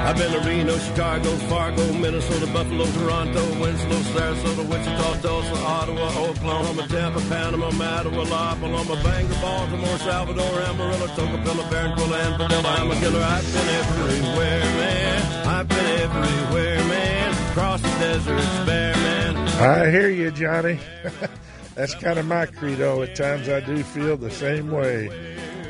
I've 0.05 0.17
been 0.17 0.31
to 0.33 0.39
Reno, 0.39 0.77
Chicago, 0.77 1.29
Fargo, 1.47 1.93
Minnesota, 1.93 2.45
Buffalo, 2.47 2.85
Toronto, 2.85 3.41
Winslow, 3.59 4.01
Sarasota, 4.11 4.67
Wichita, 4.67 5.21
Tulsa, 5.21 5.55
Ottawa, 5.63 6.07
Oklahoma, 6.27 6.87
Tampa, 6.87 7.21
Panama, 7.29 7.69
Mattawa, 7.71 8.29
La 8.29 8.55
Paloma, 8.55 8.95
Bangor, 9.01 9.35
Baltimore, 9.41 9.97
Salvador, 9.99 10.61
Amarillo, 10.67 11.07
Tocopilla, 11.15 11.63
Barranquilla, 11.71 12.27
and 12.27 12.35
Padilla. 12.37 12.69
I'm 12.69 12.91
a 12.91 12.95
killer. 12.95 13.23
I've 13.23 13.45
been 13.53 13.69
everywhere, 13.81 14.65
man. 14.79 15.47
I've 15.47 15.67
been 15.69 16.01
everywhere, 16.01 16.79
man. 16.85 17.31
Across 17.51 17.81
the 17.81 17.89
deserts, 17.99 18.65
bare, 18.65 18.95
man. 18.95 19.42
I 19.55 19.89
hear 19.91 20.09
you, 20.09 20.31
Johnny. 20.31 20.79
That's 21.75 21.95
kind 21.95 22.19
of 22.19 22.25
my 22.25 22.45
credo. 22.45 23.01
At 23.03 23.15
times 23.15 23.49
I 23.49 23.59
do 23.61 23.81
feel 23.83 24.17
the 24.17 24.31
same 24.31 24.69
way. 24.71 25.09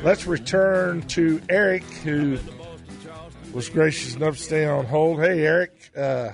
Let's 0.02 0.26
return 0.26 1.02
to 1.08 1.40
Eric, 1.48 1.82
who 1.84 2.38
was 3.52 3.68
gracious 3.68 4.14
enough 4.14 4.36
to 4.36 4.42
stay 4.42 4.66
on 4.66 4.84
hold. 4.86 5.20
Hey, 5.20 5.44
Eric, 5.46 5.90
uh, 5.96 6.30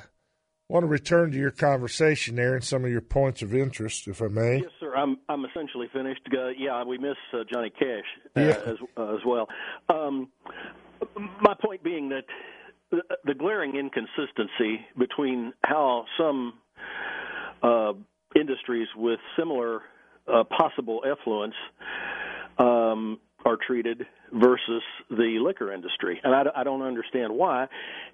want 0.68 0.84
to 0.84 0.88
return 0.88 1.30
to 1.32 1.38
your 1.38 1.50
conversation 1.50 2.36
there 2.36 2.54
and 2.54 2.64
some 2.64 2.84
of 2.84 2.90
your 2.90 3.00
points 3.00 3.42
of 3.42 3.54
interest, 3.54 4.08
if 4.08 4.22
I 4.22 4.28
may. 4.28 4.56
Yes, 4.58 4.70
sir. 4.80 4.94
I'm 4.96 5.18
I'm 5.28 5.44
essentially 5.44 5.88
finished. 5.92 6.22
Uh, 6.32 6.48
yeah, 6.58 6.82
we 6.84 6.98
miss 6.98 7.16
uh, 7.32 7.38
Johnny 7.52 7.70
Cash 7.70 8.04
uh, 8.36 8.40
Yeah. 8.40 8.60
as 8.66 8.76
uh, 8.96 9.14
as 9.14 9.20
well. 9.26 9.48
Um, 9.88 10.28
my 11.40 11.54
point 11.62 11.82
being 11.82 12.08
that 12.08 12.24
the, 12.90 13.02
the 13.24 13.34
glaring 13.34 13.76
inconsistency 13.76 14.84
between 14.98 15.52
how 15.64 16.06
some 16.18 16.54
uh, 17.62 17.92
industries 18.35 18.88
with 18.96 19.18
similar 19.38 19.83
uh, 20.33 20.44
possible 20.44 21.03
effluence 21.11 21.55
um, 22.59 23.18
are 23.44 23.57
treated 23.66 24.07
versus 24.33 24.83
the 25.11 25.38
liquor 25.42 25.73
industry, 25.73 26.20
and 26.23 26.35
I, 26.35 26.42
I 26.61 26.64
don't 26.64 26.83
understand 26.83 27.33
why. 27.33 27.66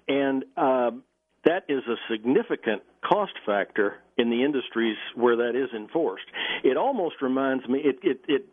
And 0.07 0.45
um, 0.55 1.03
that 1.45 1.63
is 1.69 1.83
a 1.87 1.95
significant 2.11 2.81
cost 3.07 3.33
factor 3.45 3.95
in 4.17 4.29
the 4.29 4.43
industries 4.43 4.97
where 5.15 5.35
that 5.35 5.55
is 5.55 5.69
enforced. 5.75 6.25
It 6.63 6.77
almost 6.77 7.15
reminds 7.21 7.67
me 7.67 7.79
it 7.79 7.99
it, 8.03 8.21
it 8.27 8.45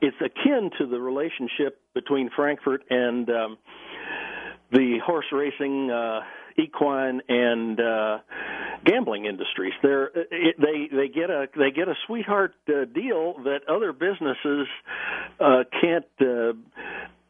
it's 0.00 0.16
akin 0.20 0.70
to 0.78 0.86
the 0.86 1.00
relationship 1.00 1.80
between 1.94 2.30
Frankfort 2.34 2.82
and 2.88 3.28
um, 3.28 3.58
the 4.72 4.98
horse 5.04 5.26
racing, 5.32 5.90
uh, 5.90 6.20
equine, 6.56 7.20
and 7.28 7.80
uh, 7.80 8.18
gambling 8.84 9.26
industries. 9.26 9.72
They're 9.82 10.06
it, 10.06 10.56
they 10.58 10.94
they 10.94 11.08
get 11.08 11.30
a 11.30 11.46
they 11.56 11.70
get 11.70 11.88
a 11.88 11.94
sweetheart 12.06 12.54
uh, 12.68 12.84
deal 12.84 13.34
that 13.44 13.60
other 13.68 13.92
businesses 13.92 14.66
uh, 15.38 15.64
can't. 15.80 16.06
Uh, 16.20 16.52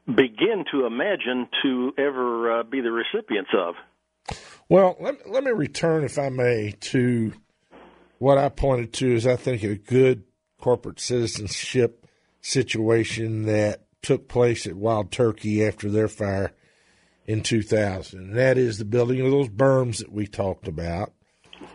begin 0.06 0.64
to 0.72 0.86
imagine 0.86 1.48
to 1.62 1.92
ever 1.98 2.60
uh, 2.60 2.62
be 2.64 2.80
the 2.80 2.90
recipients 2.90 3.50
of. 3.56 3.74
Well, 4.68 4.96
let, 5.00 5.28
let 5.28 5.44
me 5.44 5.50
return, 5.50 6.04
if 6.04 6.18
I 6.18 6.28
may, 6.28 6.74
to 6.80 7.32
what 8.18 8.38
I 8.38 8.48
pointed 8.48 8.92
to 8.94 9.14
as 9.14 9.26
I 9.26 9.36
think 9.36 9.62
a 9.62 9.76
good 9.76 10.24
corporate 10.60 11.00
citizenship 11.00 12.06
situation 12.40 13.44
that 13.46 13.86
took 14.02 14.28
place 14.28 14.66
at 14.66 14.74
Wild 14.74 15.10
Turkey 15.10 15.64
after 15.66 15.90
their 15.90 16.08
fire 16.08 16.52
in 17.26 17.42
2000. 17.42 18.18
And 18.18 18.36
that 18.36 18.58
is 18.58 18.78
the 18.78 18.84
building 18.84 19.20
of 19.20 19.30
those 19.30 19.48
berms 19.48 19.98
that 19.98 20.12
we 20.12 20.26
talked 20.26 20.68
about 20.68 21.12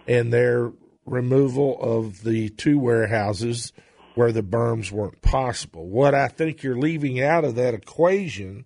and 0.07 0.31
their 0.31 0.71
removal 1.05 1.77
of 1.79 2.23
the 2.23 2.49
two 2.49 2.79
warehouses 2.79 3.73
where 4.15 4.31
the 4.31 4.43
berms 4.43 4.91
weren't 4.91 5.21
possible. 5.21 5.87
What 5.87 6.15
I 6.15 6.27
think 6.27 6.63
you're 6.63 6.77
leaving 6.77 7.21
out 7.21 7.43
of 7.43 7.55
that 7.55 7.73
equation 7.73 8.65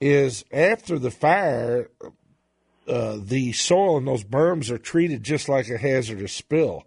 is 0.00 0.44
after 0.52 0.98
the 0.98 1.10
fire, 1.10 1.90
uh, 2.86 3.18
the 3.20 3.52
soil 3.52 3.98
in 3.98 4.04
those 4.04 4.24
berms 4.24 4.70
are 4.70 4.78
treated 4.78 5.22
just 5.22 5.48
like 5.48 5.68
a 5.68 5.78
hazardous 5.78 6.32
spill. 6.32 6.84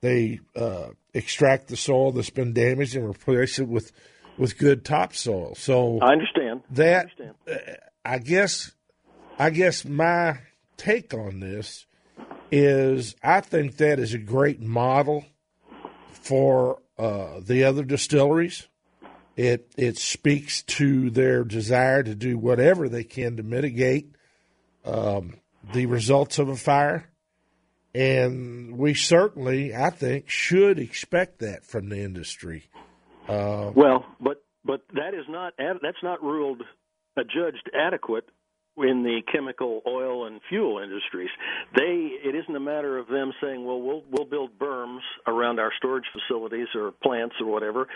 They 0.00 0.40
uh, 0.54 0.90
extract 1.12 1.68
the 1.68 1.76
soil 1.76 2.12
that's 2.12 2.30
been 2.30 2.52
damaged 2.52 2.94
and 2.94 3.08
replace 3.08 3.58
it 3.58 3.68
with 3.68 3.92
with 4.36 4.56
good 4.56 4.84
topsoil. 4.84 5.56
So 5.56 5.98
I 6.00 6.12
understand 6.12 6.62
that. 6.70 6.96
I, 6.96 7.00
understand. 7.00 7.34
Uh, 7.50 7.72
I 8.04 8.18
guess 8.18 8.72
I 9.38 9.50
guess 9.50 9.84
my 9.84 10.38
take 10.76 11.12
on 11.12 11.40
this 11.40 11.86
is 12.50 13.14
I 13.22 13.40
think 13.40 13.76
that 13.76 13.98
is 13.98 14.14
a 14.14 14.18
great 14.18 14.60
model 14.60 15.24
for 16.10 16.80
uh, 16.98 17.40
the 17.40 17.64
other 17.64 17.84
distilleries. 17.84 18.68
It 19.36 19.72
it 19.76 19.98
speaks 19.98 20.62
to 20.62 21.10
their 21.10 21.44
desire 21.44 22.02
to 22.02 22.14
do 22.14 22.38
whatever 22.38 22.88
they 22.88 23.04
can 23.04 23.36
to 23.36 23.42
mitigate 23.42 24.14
um, 24.84 25.34
the 25.72 25.86
results 25.86 26.38
of 26.38 26.48
a 26.48 26.56
fire, 26.56 27.08
and 27.94 28.76
we 28.76 28.94
certainly, 28.94 29.74
I 29.74 29.90
think, 29.90 30.28
should 30.28 30.78
expect 30.78 31.38
that 31.38 31.64
from 31.64 31.88
the 31.88 32.00
industry. 32.00 32.68
Uh, 33.28 33.70
well, 33.74 34.04
but 34.20 34.42
but 34.64 34.82
that 34.94 35.14
is 35.14 35.26
not 35.28 35.54
that's 35.56 36.02
not 36.02 36.22
ruled 36.22 36.62
adjudged 37.16 37.70
adequate 37.74 38.28
in 38.82 39.02
the 39.02 39.20
chemical, 39.32 39.82
oil, 39.86 40.26
and 40.26 40.40
fuel 40.48 40.80
industries. 40.82 41.30
They 41.76 42.10
it 42.24 42.34
isn't 42.34 42.54
a 42.54 42.60
matter 42.60 42.98
of 42.98 43.08
them 43.08 43.32
saying, 43.42 43.64
well, 43.64 43.80
we'll 43.80 44.02
we'll 44.10 44.26
build 44.26 44.58
berms 44.58 45.00
around 45.26 45.58
our 45.58 45.72
storage 45.78 46.06
facilities 46.12 46.68
or 46.74 46.92
plants 47.02 47.34
or 47.40 47.46
whatever, 47.46 47.86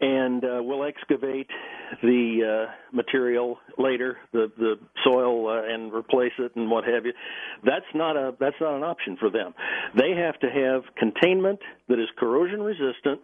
and 0.00 0.44
uh, 0.44 0.60
we'll 0.62 0.84
excavate 0.84 1.48
the 2.02 2.66
uh, 2.68 2.72
material 2.92 3.58
later, 3.78 4.18
the 4.32 4.50
the 4.58 4.74
soil, 5.04 5.48
uh, 5.48 5.62
and 5.72 5.92
replace 5.92 6.32
it 6.38 6.52
and 6.56 6.70
what 6.70 6.84
have 6.84 7.06
you. 7.06 7.12
That's 7.64 7.86
not 7.94 8.16
a 8.16 8.34
that's 8.38 8.56
not 8.60 8.76
an 8.76 8.82
option 8.82 9.16
for 9.18 9.30
them. 9.30 9.54
They 9.96 10.10
have 10.16 10.38
to 10.40 10.48
have 10.48 10.82
containment 10.96 11.60
that 11.88 11.98
is 11.98 12.08
corrosion 12.18 12.60
resistant, 12.60 13.20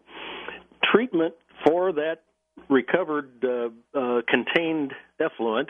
treatment 0.93 1.35
for 1.67 1.93
that 1.93 2.23
recovered 2.69 3.45
uh, 3.45 3.99
uh, 3.99 4.23
contained 4.29 4.93
effluent, 5.21 5.69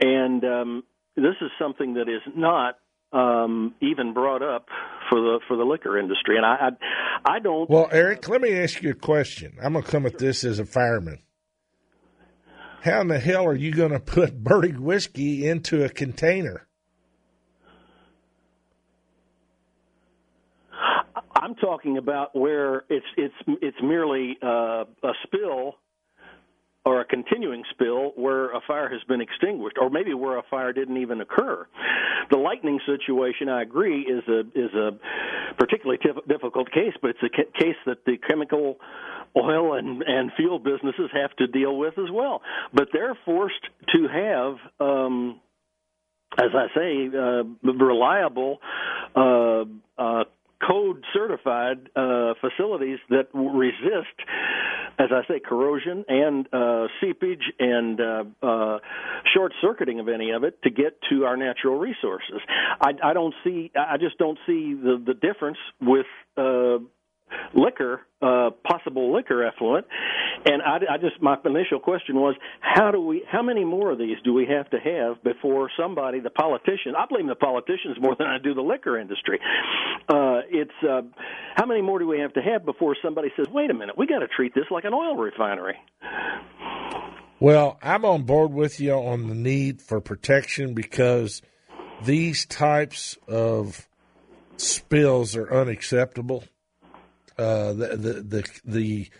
and 0.00 0.44
um, 0.44 0.82
this 1.16 1.34
is 1.40 1.50
something 1.58 1.94
that 1.94 2.08
is 2.08 2.22
not 2.36 2.78
um, 3.12 3.74
even 3.80 4.14
brought 4.14 4.42
up 4.42 4.68
for 5.10 5.20
the 5.20 5.40
for 5.46 5.56
the 5.56 5.64
liquor 5.64 5.98
industry. 5.98 6.36
And 6.36 6.46
I 6.46 6.70
I, 7.24 7.34
I 7.36 7.38
don't. 7.38 7.68
Well, 7.68 7.88
Eric, 7.92 8.28
let 8.28 8.40
me 8.40 8.58
ask 8.58 8.82
you 8.82 8.90
a 8.90 8.94
question. 8.94 9.56
I'm 9.62 9.72
going 9.72 9.84
to 9.84 9.90
come 9.90 10.06
at 10.06 10.18
this 10.18 10.44
as 10.44 10.58
a 10.58 10.66
fireman. 10.66 11.18
How 12.82 13.00
in 13.00 13.08
the 13.08 13.20
hell 13.20 13.46
are 13.46 13.54
you 13.54 13.72
going 13.72 13.92
to 13.92 14.00
put 14.00 14.34
Berg 14.42 14.78
whiskey 14.78 15.46
into 15.46 15.84
a 15.84 15.88
container? 15.88 16.66
I'm 21.42 21.56
talking 21.56 21.98
about 21.98 22.36
where 22.36 22.84
it's 22.88 23.06
it's 23.16 23.34
it's 23.60 23.76
merely 23.82 24.38
uh, 24.40 24.84
a 25.02 25.12
spill 25.24 25.74
or 26.84 27.00
a 27.00 27.04
continuing 27.04 27.64
spill 27.70 28.12
where 28.14 28.52
a 28.52 28.60
fire 28.66 28.88
has 28.88 29.00
been 29.08 29.20
extinguished, 29.20 29.76
or 29.80 29.90
maybe 29.90 30.14
where 30.14 30.38
a 30.38 30.42
fire 30.48 30.72
didn't 30.72 30.98
even 30.98 31.20
occur. 31.20 31.66
The 32.30 32.36
lightning 32.38 32.78
situation, 32.86 33.48
I 33.48 33.62
agree, 33.62 34.02
is 34.02 34.22
a 34.28 34.40
is 34.54 34.72
a 34.72 34.90
particularly 35.58 35.98
tif- 35.98 36.28
difficult 36.28 36.70
case, 36.70 36.94
but 37.02 37.10
it's 37.10 37.22
a 37.24 37.28
ca- 37.28 37.58
case 37.58 37.76
that 37.86 38.04
the 38.06 38.18
chemical, 38.18 38.76
oil, 39.36 39.74
and 39.74 40.00
and 40.04 40.30
fuel 40.36 40.60
businesses 40.60 41.10
have 41.12 41.34
to 41.38 41.48
deal 41.48 41.76
with 41.76 41.98
as 41.98 42.10
well. 42.12 42.42
But 42.72 42.90
they're 42.92 43.18
forced 43.24 43.66
to 43.94 44.06
have. 44.06 44.56
Um, 44.78 45.40
as 46.38 46.48
I 46.54 46.68
say, 46.74 47.08
uh, 47.14 47.42
reliable, 47.62 48.58
uh, 49.14 49.64
uh, 49.98 50.24
code 50.66 51.04
certified 51.12 51.88
uh, 51.96 52.34
facilities 52.40 52.98
that 53.10 53.28
resist 53.34 54.18
as 54.98 55.08
I 55.10 55.26
say, 55.26 55.40
corrosion 55.40 56.04
and 56.08 56.46
uh, 56.52 56.86
seepage 57.00 57.42
and 57.58 58.00
uh, 58.00 58.24
uh, 58.42 58.78
short 59.34 59.52
circuiting 59.60 60.00
of 60.00 60.08
any 60.08 60.30
of 60.30 60.44
it 60.44 60.62
to 60.62 60.70
get 60.70 60.98
to 61.10 61.24
our 61.24 61.36
natural 61.36 61.78
resources. 61.78 62.40
I, 62.80 62.90
I 63.02 63.12
don't 63.12 63.34
see. 63.44 63.70
I 63.76 63.96
just 63.96 64.18
don't 64.18 64.38
see 64.46 64.74
the 64.74 65.02
the 65.04 65.14
difference 65.14 65.58
with. 65.80 66.06
Liquor, 67.54 68.00
uh, 68.20 68.50
possible 68.64 69.14
liquor 69.14 69.46
effluent. 69.46 69.86
And 70.44 70.62
I, 70.62 70.94
I 70.94 70.98
just 70.98 71.20
my 71.20 71.36
initial 71.44 71.78
question 71.78 72.16
was, 72.16 72.34
how 72.60 72.90
do 72.90 73.00
we, 73.00 73.24
how 73.30 73.42
many 73.42 73.64
more 73.64 73.92
of 73.92 73.98
these 73.98 74.16
do 74.24 74.32
we 74.32 74.46
have 74.46 74.68
to 74.70 74.78
have 74.78 75.22
before 75.22 75.70
somebody, 75.78 76.20
the 76.20 76.30
politician, 76.30 76.94
I 76.98 77.06
blame 77.06 77.26
the 77.26 77.34
politicians 77.34 77.96
more 78.00 78.16
than 78.18 78.26
I 78.26 78.38
do 78.38 78.54
the 78.54 78.62
liquor 78.62 78.98
industry. 78.98 79.38
Uh, 80.08 80.40
it's 80.50 80.70
uh, 80.82 81.02
how 81.54 81.66
many 81.66 81.82
more 81.82 81.98
do 81.98 82.06
we 82.06 82.18
have 82.20 82.32
to 82.34 82.42
have 82.42 82.64
before 82.64 82.96
somebody 83.02 83.28
says, 83.36 83.46
wait 83.52 83.70
a 83.70 83.74
minute, 83.74 83.96
we 83.96 84.06
got 84.06 84.20
to 84.20 84.28
treat 84.28 84.54
this 84.54 84.64
like 84.70 84.84
an 84.84 84.94
oil 84.94 85.16
refinery. 85.16 85.76
Well, 87.38 87.78
I'm 87.82 88.04
on 88.04 88.22
board 88.22 88.52
with 88.52 88.80
you 88.80 88.92
on 88.92 89.28
the 89.28 89.34
need 89.34 89.82
for 89.82 90.00
protection 90.00 90.74
because 90.74 91.42
these 92.04 92.46
types 92.46 93.18
of 93.26 93.88
spills 94.56 95.36
are 95.36 95.52
unacceptable. 95.52 96.44
Uh, 97.38 97.72
the, 97.72 97.96
the 97.96 98.12
the 98.22 98.60
the 98.64 99.10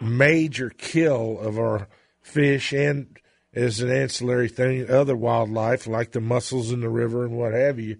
major 0.00 0.70
kill 0.70 1.38
of 1.38 1.58
our 1.58 1.88
fish 2.22 2.72
and 2.72 3.18
as 3.52 3.80
an 3.80 3.90
ancillary 3.90 4.48
thing, 4.48 4.88
other 4.88 5.16
wildlife 5.16 5.86
like 5.86 6.12
the 6.12 6.20
mussels 6.20 6.72
in 6.72 6.80
the 6.80 6.88
river 6.88 7.24
and 7.24 7.36
what 7.36 7.52
have 7.52 7.78
you 7.78 7.96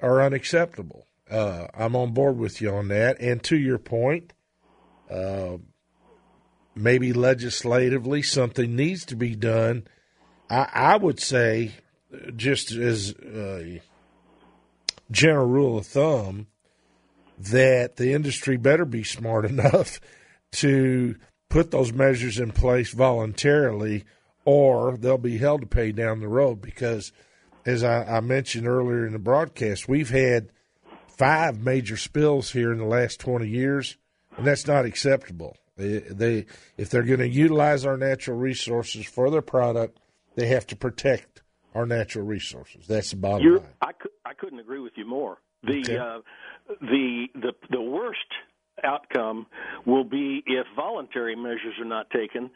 are 0.00 0.22
unacceptable. 0.22 1.06
Uh, 1.30 1.66
I'm 1.74 1.96
on 1.96 2.12
board 2.12 2.36
with 2.36 2.60
you 2.60 2.70
on 2.70 2.88
that. 2.88 3.18
And 3.20 3.42
to 3.44 3.56
your 3.56 3.78
point, 3.78 4.34
uh, 5.10 5.56
maybe 6.74 7.12
legislatively 7.12 8.22
something 8.22 8.76
needs 8.76 9.06
to 9.06 9.16
be 9.16 9.34
done. 9.34 9.86
I, 10.50 10.68
I 10.72 10.96
would 10.98 11.20
say, 11.20 11.72
just 12.36 12.72
as 12.72 13.14
a 13.24 13.80
general 15.10 15.46
rule 15.46 15.78
of 15.78 15.86
thumb, 15.86 16.48
that 17.38 17.96
the 17.96 18.12
industry 18.12 18.56
better 18.56 18.84
be 18.84 19.04
smart 19.04 19.44
enough 19.50 20.00
to 20.52 21.16
put 21.48 21.70
those 21.70 21.92
measures 21.92 22.38
in 22.38 22.50
place 22.50 22.92
voluntarily 22.92 24.04
or 24.44 24.96
they'll 24.96 25.18
be 25.18 25.38
held 25.38 25.62
to 25.62 25.66
pay 25.66 25.92
down 25.92 26.20
the 26.20 26.28
road 26.28 26.60
because 26.60 27.12
as 27.66 27.82
I, 27.82 28.04
I, 28.04 28.20
mentioned 28.20 28.68
earlier 28.68 29.06
in 29.06 29.12
the 29.14 29.18
broadcast, 29.18 29.88
we've 29.88 30.10
had 30.10 30.50
five 31.06 31.60
major 31.60 31.96
spills 31.96 32.50
here 32.50 32.72
in 32.72 32.78
the 32.78 32.84
last 32.84 33.20
20 33.20 33.48
years, 33.48 33.96
and 34.36 34.46
that's 34.46 34.66
not 34.66 34.84
acceptable. 34.84 35.56
They, 35.76 35.98
they 35.98 36.46
if 36.76 36.90
they're 36.90 37.02
going 37.02 37.20
to 37.20 37.28
utilize 37.28 37.86
our 37.86 37.96
natural 37.96 38.36
resources 38.36 39.06
for 39.06 39.30
their 39.30 39.42
product, 39.42 39.98
they 40.34 40.48
have 40.48 40.66
to 40.68 40.76
protect 40.76 41.42
our 41.74 41.86
natural 41.86 42.24
resources. 42.24 42.86
That's 42.86 43.10
the 43.10 43.16
bottom 43.16 43.46
You're, 43.46 43.58
line. 43.58 43.68
I, 43.80 43.90
I 44.24 44.34
couldn't 44.34 44.60
agree 44.60 44.80
with 44.80 44.92
you 44.96 45.06
more. 45.06 45.38
The 45.64 45.80
Okay. 45.80 45.96
uh, 45.96 46.20
the 46.80 47.26
the 47.34 47.52
the 47.70 47.80
worst 47.80 48.18
outcome 48.82 49.46
will 49.86 50.04
be 50.04 50.42
if 50.46 50.66
voluntary 50.74 51.36
measures 51.36 51.74
are 51.78 51.84
not 51.84 52.10
taken 52.10 52.50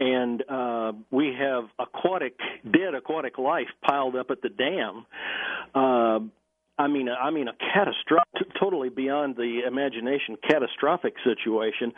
and 0.00 0.42
uh, 0.48 0.92
we 1.10 1.32
have 1.38 1.64
aquatic 1.78 2.36
dead 2.64 2.94
aquatic 2.96 3.38
life 3.38 3.68
piled 3.86 4.16
up 4.16 4.30
at 4.30 4.42
the 4.42 4.48
dam 4.48 5.06
uh, 5.74 6.18
I 6.80 6.88
mean, 6.88 7.10
I 7.10 7.30
mean, 7.30 7.46
a 7.46 7.52
catastrophic, 7.52 8.58
totally 8.58 8.88
beyond 8.88 9.36
the 9.36 9.60
imagination, 9.66 10.36
catastrophic 10.48 11.12
situation. 11.22 11.92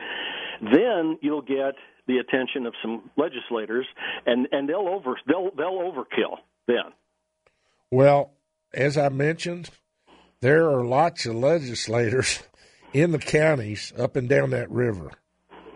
Then 0.60 1.18
you'll 1.20 1.42
get 1.42 1.76
the 2.08 2.18
attention 2.18 2.66
of 2.66 2.74
some 2.82 3.10
legislators, 3.16 3.86
and 4.26 4.48
and 4.50 4.68
they'll 4.68 4.88
over 4.88 5.14
they'll 5.28 5.50
they'll 5.56 5.78
overkill 5.78 6.38
then. 6.66 6.92
Well, 7.92 8.32
as 8.74 8.98
I 8.98 9.08
mentioned, 9.08 9.70
there 10.42 10.68
are 10.68 10.84
lots 10.84 11.24
of 11.24 11.36
legislators 11.36 12.42
in 12.92 13.12
the 13.12 13.18
counties 13.18 13.92
up 13.96 14.16
and 14.16 14.28
down 14.28 14.50
that 14.50 14.70
river 14.70 15.10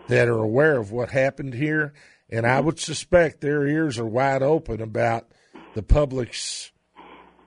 that 0.07 0.27
are 0.27 0.37
aware 0.37 0.77
of 0.77 0.91
what 0.91 1.09
happened 1.09 1.53
here, 1.55 1.93
and 2.29 2.45
I 2.45 2.59
would 2.59 2.79
suspect 2.79 3.41
their 3.41 3.65
ears 3.65 3.97
are 3.97 4.05
wide 4.05 4.43
open 4.43 4.81
about 4.81 5.31
the 5.73 5.81
public's 5.81 6.71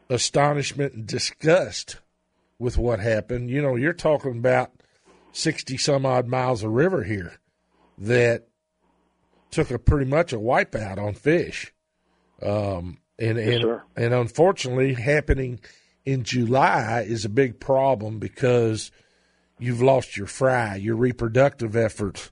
astonishment 0.08 0.94
and 0.94 1.06
disgust 1.06 1.98
with 2.58 2.76
what 2.76 3.00
happened. 3.00 3.50
You 3.50 3.62
know, 3.62 3.76
you're 3.76 3.92
talking 3.92 4.38
about 4.38 4.72
60 5.32 5.76
some 5.76 6.04
odd 6.04 6.26
miles 6.26 6.64
of 6.64 6.72
river 6.72 7.04
here 7.04 7.34
that 7.98 8.48
took 9.50 9.70
a 9.70 9.78
pretty 9.78 10.08
much 10.08 10.32
a 10.32 10.38
wipeout 10.38 10.98
on 10.98 11.14
fish. 11.14 11.72
Um, 12.42 12.98
and 13.18 13.38
and, 13.38 13.60
sir. 13.60 13.82
and 13.96 14.14
unfortunately, 14.14 14.94
happening 14.94 15.60
in 16.04 16.24
July 16.24 17.04
is 17.06 17.24
a 17.24 17.30
big 17.30 17.60
problem 17.60 18.18
because 18.18 18.90
you've 19.58 19.82
lost 19.82 20.16
your 20.16 20.26
fry, 20.26 20.76
your 20.76 20.96
reproductive 20.96 21.76
efforts 21.76 22.30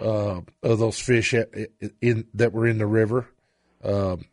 uh, 0.00 0.40
of 0.62 0.78
those 0.78 0.98
fish 0.98 1.34
in, 1.34 2.26
that 2.34 2.52
were 2.52 2.66
in 2.66 2.78
the 2.78 2.86
river 2.86 3.28
um, 3.82 4.24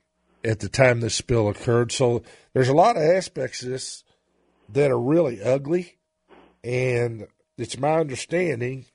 at 0.44 0.60
the 0.60 0.70
time 0.70 1.00
this 1.00 1.15
spill 1.15 1.50
occurred. 1.50 1.91
So 1.91 2.24
there's 2.54 2.70
a 2.70 2.74
lot 2.74 2.98
of 2.98 3.04
aspects 3.04 3.62
of 3.63 3.70
this 3.70 4.04
that 4.70 4.91
are 4.91 5.00
really 5.00 5.41
ugly, 5.41 5.98
and 6.63 7.28
it's 7.58 7.78
my 7.78 8.00
understanding 8.00 8.86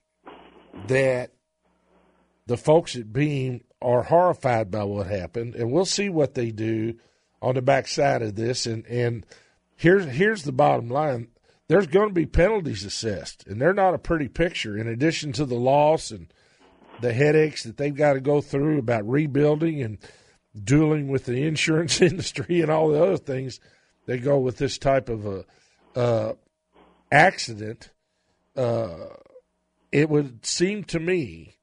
that 0.89 1.33
the 2.47 2.57
folks 2.57 2.97
at 2.97 3.13
Beam 3.13 3.63
are 3.83 4.03
horrified 4.03 4.71
by 4.71 4.85
what 4.85 5.07
happened, 5.07 5.55
and 5.55 5.71
we'll 5.71 5.85
see 5.85 6.09
what 6.09 6.35
they 6.35 6.51
do 6.51 6.95
on 7.43 7.55
the 7.55 7.63
backside 7.63 8.23
of 8.23 8.35
this. 8.35 8.67
And 8.67 8.87
and 8.87 9.27
here's 9.77 10.07
here's 10.07 10.43
the 10.43 10.53
bottom 10.53 10.89
line: 10.89 11.29
there's 11.69 11.87
going 11.87 12.09
to 12.09 12.15
be 12.15 12.27
penalties 12.27 12.85
assessed, 12.85 13.47
and 13.47 13.61
they're 13.61 13.75
not 13.75 13.95
a 13.95 13.99
pretty 13.99 14.29
picture. 14.29 14.77
In 14.77 14.89
addition 14.89 15.33
to 15.33 15.45
the 15.45 15.57
loss 15.57 16.11
and 16.11 16.33
the 17.01 17.13
headaches 17.13 17.65
that 17.65 17.77
they've 17.77 17.95
got 17.95 18.15
to 18.15 18.21
go 18.21 18.41
through 18.41 18.79
about 18.79 19.09
rebuilding 19.09 19.83
and 19.83 19.99
dueling 20.65 21.09
with 21.09 21.27
the 21.27 21.47
insurance 21.47 22.01
industry 22.01 22.61
and 22.61 22.71
all 22.71 22.89
the 22.89 23.03
other 23.03 23.19
things 23.19 23.61
that 24.07 24.19
go 24.19 24.39
with 24.39 24.57
this 24.57 24.79
type 24.79 25.09
of 25.09 25.27
a 25.27 25.45
uh, 25.95 26.33
accident, 27.11 27.91
uh, 28.57 28.97
it 29.93 30.09
would 30.09 30.45
seem 30.45 30.85
to 30.85 31.01
me 31.01 31.57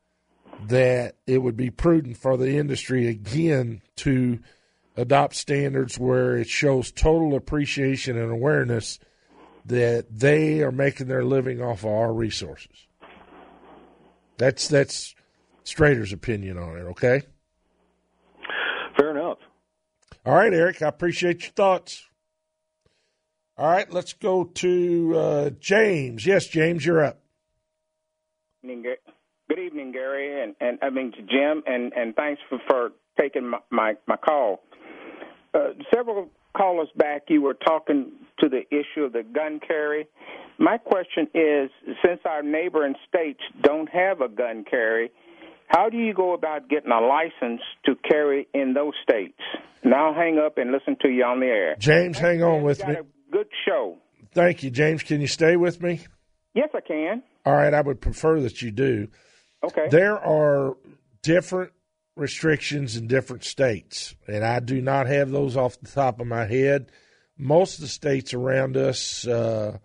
that 0.67 1.15
it 1.27 1.39
would 1.39 1.57
be 1.57 1.69
prudent 1.69 2.17
for 2.17 2.37
the 2.37 2.57
industry 2.57 3.07
again 3.07 3.81
to 3.95 4.39
adopt 4.95 5.35
standards 5.35 5.97
where 5.97 6.37
it 6.37 6.47
shows 6.47 6.91
total 6.91 7.35
appreciation 7.35 8.17
and 8.17 8.31
awareness 8.31 8.99
that 9.65 10.05
they 10.11 10.61
are 10.61 10.71
making 10.71 11.07
their 11.07 11.23
living 11.23 11.61
off 11.61 11.79
of 11.79 11.91
our 11.91 12.13
resources. 12.13 12.87
That's 14.37 14.67
that's 14.67 15.15
Strader's 15.63 16.11
opinion 16.11 16.57
on 16.57 16.77
it. 16.77 16.83
Okay. 16.91 17.23
Fair 18.97 19.11
enough. 19.11 19.37
All 20.25 20.35
right, 20.35 20.53
Eric. 20.53 20.81
I 20.81 20.87
appreciate 20.87 21.43
your 21.43 21.51
thoughts. 21.51 22.05
All 23.57 23.69
right, 23.69 23.91
let's 23.91 24.13
go 24.13 24.45
to 24.45 25.13
uh, 25.15 25.49
James. 25.59 26.25
Yes, 26.25 26.47
James, 26.47 26.85
you're 26.85 27.03
up. 27.03 27.19
Good 28.63 29.59
evening, 29.59 29.91
Gary, 29.91 30.41
and, 30.41 30.55
and 30.59 30.79
I 30.81 30.89
mean 30.89 31.11
to 31.11 31.21
Jim, 31.21 31.61
and, 31.67 31.93
and 31.93 32.15
thanks 32.15 32.41
for, 32.49 32.59
for 32.67 32.89
taking 33.19 33.47
my, 33.47 33.59
my, 33.69 33.93
my 34.07 34.15
call. 34.17 34.63
Uh, 35.53 35.69
several 35.93 36.29
callers 36.55 36.89
back, 36.95 37.23
you 37.29 37.41
were 37.41 37.53
talking 37.53 38.11
to 38.39 38.49
the 38.49 38.61
issue 38.71 39.03
of 39.03 39.13
the 39.13 39.23
gun 39.23 39.59
carry. 39.65 40.07
My 40.59 40.77
question 40.77 41.27
is, 41.33 41.69
since 42.05 42.21
our 42.25 42.41
neighboring 42.41 42.95
states 43.07 43.39
don't 43.61 43.89
have 43.89 44.21
a 44.21 44.29
gun 44.29 44.65
carry, 44.69 45.11
how 45.67 45.89
do 45.89 45.97
you 45.97 46.13
go 46.13 46.33
about 46.33 46.69
getting 46.69 46.91
a 46.91 47.01
license 47.01 47.61
to 47.85 47.95
carry 48.07 48.47
in 48.53 48.73
those 48.73 48.93
states? 49.01 49.39
Now 49.83 50.13
hang 50.13 50.37
up 50.37 50.57
and 50.57 50.71
listen 50.71 50.95
to 51.01 51.09
you 51.09 51.23
on 51.23 51.39
the 51.39 51.47
air. 51.47 51.75
James, 51.79 52.17
hang 52.17 52.43
on 52.43 52.61
with 52.63 52.85
me. 52.87 52.95
good 53.31 53.47
show. 53.67 53.97
Thank 54.33 54.63
you, 54.63 54.69
James. 54.71 55.03
Can 55.03 55.21
you 55.21 55.27
stay 55.27 55.55
with 55.55 55.81
me? 55.81 56.01
Yes, 56.53 56.69
I 56.73 56.81
can. 56.81 57.23
All 57.45 57.53
right, 57.53 57.73
I 57.73 57.81
would 57.81 58.01
prefer 58.01 58.39
that 58.41 58.61
you 58.61 58.71
do. 58.71 59.07
Okay. 59.63 59.87
There 59.89 60.17
are 60.17 60.75
different 61.21 61.71
restrictions 62.15 62.95
in 62.95 63.07
different 63.07 63.43
states, 63.43 64.15
and 64.27 64.43
I 64.43 64.59
do 64.59 64.81
not 64.81 65.07
have 65.07 65.31
those 65.31 65.57
off 65.57 65.79
the 65.79 65.89
top 65.89 66.19
of 66.19 66.27
my 66.27 66.45
head. 66.45 66.91
Most 67.37 67.75
of 67.75 67.81
the 67.81 67.87
states 67.87 68.33
around 68.33 68.77
us 68.77 69.27
uh, 69.27 69.77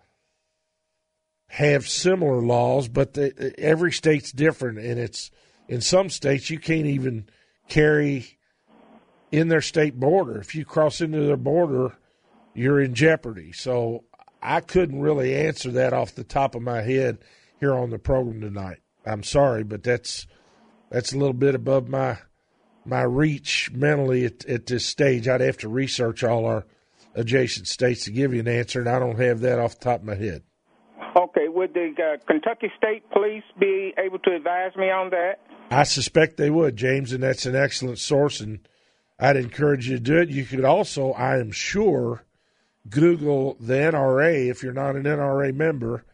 have 1.47 1.87
similar 1.87 2.41
laws, 2.41 2.87
but 2.87 3.13
the, 3.15 3.53
every 3.57 3.91
state's 3.91 4.31
different, 4.31 4.77
and 4.77 4.99
it's 4.99 5.31
in 5.67 5.81
some 5.81 6.09
states 6.09 6.49
you 6.49 6.59
can't 6.59 6.85
even 6.85 7.27
carry 7.67 8.37
in 9.31 9.47
their 9.47 9.61
state 9.61 9.99
border. 9.99 10.39
If 10.39 10.55
you 10.55 10.65
cross 10.65 11.01
into 11.01 11.21
their 11.21 11.37
border, 11.37 11.97
you're 12.53 12.81
in 12.81 12.93
jeopardy. 12.93 13.51
So 13.51 14.03
I 14.41 14.61
couldn't 14.61 15.01
really 15.01 15.35
answer 15.35 15.71
that 15.71 15.93
off 15.93 16.15
the 16.15 16.23
top 16.23 16.55
of 16.55 16.61
my 16.61 16.81
head 16.81 17.19
here 17.59 17.73
on 17.73 17.89
the 17.89 17.99
program 17.99 18.41
tonight. 18.41 18.79
I'm 19.05 19.23
sorry, 19.23 19.63
but 19.63 19.83
that's 19.83 20.27
that's 20.89 21.13
a 21.13 21.17
little 21.17 21.33
bit 21.33 21.55
above 21.55 21.89
my 21.89 22.17
my 22.85 23.01
reach 23.01 23.71
mentally 23.71 24.25
at, 24.25 24.45
at 24.45 24.65
this 24.65 24.85
stage. 24.85 25.27
I'd 25.27 25.41
have 25.41 25.57
to 25.59 25.69
research 25.69 26.23
all 26.23 26.45
our 26.45 26.65
adjacent 27.13 27.67
states 27.67 28.05
to 28.05 28.11
give 28.11 28.33
you 28.33 28.39
an 28.39 28.47
answer, 28.47 28.79
and 28.79 28.89
I 28.89 28.99
don't 28.99 29.19
have 29.19 29.41
that 29.41 29.59
off 29.59 29.77
the 29.77 29.85
top 29.85 30.01
of 30.01 30.05
my 30.05 30.15
head. 30.15 30.43
Okay, 31.15 31.47
would 31.47 31.73
the 31.73 31.93
uh, 31.97 32.17
Kentucky 32.25 32.71
State 32.77 33.09
Police 33.11 33.43
be 33.59 33.93
able 33.97 34.19
to 34.19 34.35
advise 34.35 34.75
me 34.75 34.89
on 34.89 35.09
that? 35.09 35.39
I 35.71 35.83
suspect 35.83 36.37
they 36.37 36.49
would, 36.49 36.75
James, 36.75 37.13
and 37.13 37.23
that's 37.23 37.45
an 37.45 37.55
excellent 37.55 37.99
source, 37.99 38.39
and 38.39 38.59
I'd 39.19 39.35
encourage 39.35 39.89
you 39.89 39.97
to 39.97 40.01
do 40.01 40.17
it. 40.17 40.29
You 40.29 40.45
could 40.45 40.65
also, 40.65 41.11
I 41.11 41.37
am 41.39 41.51
sure, 41.51 42.23
Google 42.89 43.55
the 43.59 43.73
NRA 43.73 44.49
if 44.49 44.63
you're 44.63 44.73
not 44.73 44.95
an 44.95 45.03
NRA 45.03 45.53
member. 45.53 46.05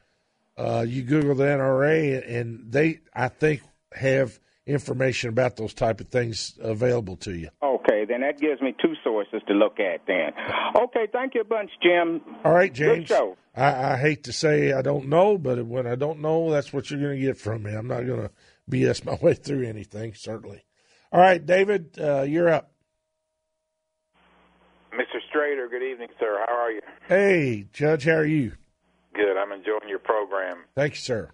Uh, 0.58 0.86
you 0.88 1.04
Google 1.04 1.36
the 1.36 1.44
NRA, 1.44 2.28
and 2.28 2.72
they, 2.72 3.02
I 3.14 3.28
think, 3.28 3.62
have 3.94 4.40
information 4.68 5.30
about 5.30 5.56
those 5.58 5.74
type 5.74 6.02
of 6.02 6.08
things 6.10 6.58
available 6.60 7.16
to 7.18 7.36
you. 7.36 7.50
Okay, 7.62 8.06
then 8.06 8.22
that 8.22 8.40
gives 8.40 8.62
me 8.62 8.76
two 8.82 8.94
sources 9.04 9.42
to 9.48 9.54
look 9.54 9.80
at 9.80 10.02
then. 10.08 10.32
Okay, 10.76 11.08
thank 11.12 11.36
you 11.36 11.42
a 11.42 11.46
bunch, 11.46 11.70
Jim. 11.82 12.22
All 12.44 12.54
right, 12.54 12.74
James. 12.74 13.08
Good 13.08 13.16
show. 13.16 13.38
I, 13.56 13.94
I 13.94 13.98
hate 13.98 14.24
to 14.26 14.34
say 14.34 14.74
I 14.74 14.82
don't 14.82 15.08
know, 15.08 15.38
but 15.38 15.66
when 15.66 15.88
I 15.88 15.96
don't 15.96 16.20
know, 16.20 16.52
that's 16.52 16.74
what 16.74 16.90
you're 16.90 17.00
going 17.00 17.20
to 17.20 17.26
get 17.26 17.38
from 17.38 17.64
me. 17.64 17.74
I'm 17.74 17.88
not 17.88 18.06
going 18.06 18.22
to 18.22 18.32
BS 18.70 19.06
my 19.06 19.16
way 19.22 19.34
through 19.34 19.68
anything, 19.68 20.14
certainly. 20.16 20.66
All 21.12 21.22
right, 21.22 21.44
David, 21.44 21.98
uh, 22.00 22.24
you're 22.24 22.50
up. 22.50 22.72
Mr. 24.94 25.20
Strader, 25.30 25.70
good 25.70 25.84
evening, 25.84 26.08
sir. 26.20 26.44
How 26.48 26.56
are 26.56 26.72
you? 26.72 26.82
Hey, 27.08 27.68
Judge, 27.72 28.06
how 28.06 28.14
are 28.14 28.26
you? 28.26 28.54
Good. 29.14 29.38
I'm 29.38 29.52
enjoying 29.52 29.90
your 29.90 30.00
program. 30.00 30.64
Thank 30.76 30.94
you, 30.94 31.00
sir. 31.00 31.32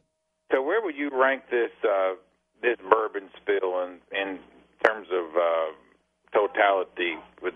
So, 0.51 0.61
where 0.61 0.83
would 0.83 0.95
you 0.95 1.09
rank 1.13 1.43
this 1.49 1.71
uh, 1.83 2.15
this 2.61 2.77
bourbon 2.89 3.29
spill 3.41 3.83
in 3.83 3.97
in 4.11 4.39
terms 4.85 5.07
of 5.11 5.35
uh, 5.35 6.37
totality 6.37 7.15
with 7.41 7.53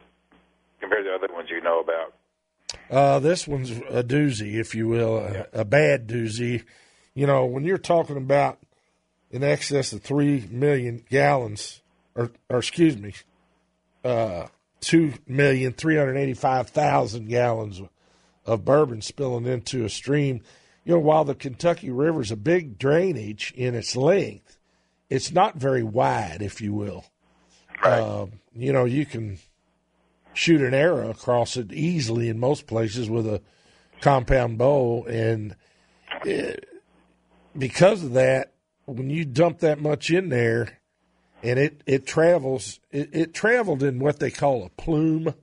compared 0.80 1.06
to 1.06 1.12
other 1.12 1.34
ones 1.34 1.50
you 1.50 1.62
know 1.62 1.80
about? 1.80 2.14
Uh, 2.90 3.20
this 3.20 3.48
one's 3.48 3.72
a 3.72 4.04
doozy, 4.04 4.56
if 4.56 4.76
you 4.76 4.88
will, 4.88 5.18
a, 5.18 5.46
a 5.54 5.66
bad 5.66 6.08
doozy. 6.08 6.64
You 7.14 7.26
know, 7.26 7.46
when 7.46 7.64
you're 7.64 7.78
talking 7.78 8.18
about 8.18 8.60
in 9.32 9.44
excess 9.44 9.94
of 9.94 10.02
three 10.02 10.48
million 10.52 11.04
gallons, 11.10 11.82
or, 12.16 12.32
or 12.50 12.60
excuse 12.60 12.98
me, 12.98 13.14
uh, 14.04 14.48
two 14.82 15.14
million 15.28 15.74
three 15.74 15.98
hundred 15.98 16.18
eighty-five 16.18 16.70
thousand 16.70 17.30
gallons 17.30 17.82
of 18.46 18.66
bourbon 18.66 19.02
spilling 19.02 19.46
into 19.46 19.86
a 19.86 19.90
stream. 19.90 20.42
You 20.84 20.94
know, 20.94 21.00
while 21.00 21.26
the 21.26 21.34
Kentucky 21.34 21.90
River 21.90 22.22
is 22.22 22.32
a 22.32 22.36
big 22.36 22.78
drainage 22.78 23.52
in 23.56 23.74
its 23.74 23.96
length, 23.96 24.60
it's 25.10 25.32
not 25.32 25.56
very 25.56 25.84
wide, 25.84 26.42
if 26.42 26.62
you 26.62 26.74
will. 26.74 27.06
Right. 27.84 28.00
Uh, 28.00 28.28
you 28.54 28.74
know, 28.74 28.86
you 28.86 29.06
can 29.06 29.40
shoot 30.34 30.62
an 30.62 30.74
arrow 30.74 31.10
across 31.10 31.58
it 31.58 31.72
easily 31.72 32.30
in 32.30 32.40
most 32.40 32.68
places 32.68 33.10
with 33.10 33.28
a 33.28 33.42
compound 34.02 34.58
bow, 34.58 35.06
and 35.06 35.56
it, 36.24 36.68
because 37.58 38.04
of 38.04 38.14
that, 38.14 38.54
when 38.86 39.10
you 39.10 39.26
dump 39.26 39.60
that 39.60 39.80
much 39.80 40.12
in 40.12 40.30
there, 40.30 40.80
and 41.44 41.60
it 41.60 41.82
it 41.86 42.06
travels, 42.06 42.80
it, 42.92 43.10
it 43.14 43.34
traveled 43.34 43.84
in 43.84 44.00
what 44.00 44.20
they 44.20 44.32
call 44.32 44.64
a 44.64 44.70
plume, 44.70 45.34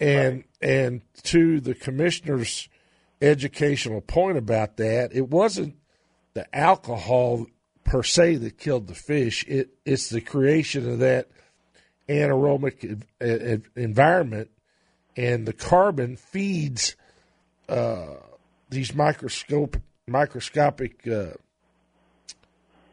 and 0.00 0.44
and 0.60 1.02
to 1.22 1.60
the 1.60 1.74
commissioner's 1.74 2.68
educational 3.20 4.00
point 4.00 4.36
about 4.36 4.76
that, 4.76 5.14
it 5.14 5.28
wasn't 5.28 5.76
the 6.34 6.56
alcohol 6.56 7.46
per 7.84 8.02
se 8.02 8.36
that 8.36 8.58
killed 8.58 8.86
the 8.88 8.94
fish. 8.94 9.44
It 9.46 9.70
it's 9.84 10.08
the 10.08 10.20
creation 10.20 10.90
of 10.90 10.98
that 11.00 11.28
anaerobic 12.08 13.02
environment, 13.76 14.50
and 15.16 15.46
the 15.46 15.52
carbon 15.52 16.16
feeds 16.16 16.96
uh, 17.68 18.16
these 18.70 18.94
microscope 18.94 19.76
microscopic 20.06 21.06
uh, 21.06 21.30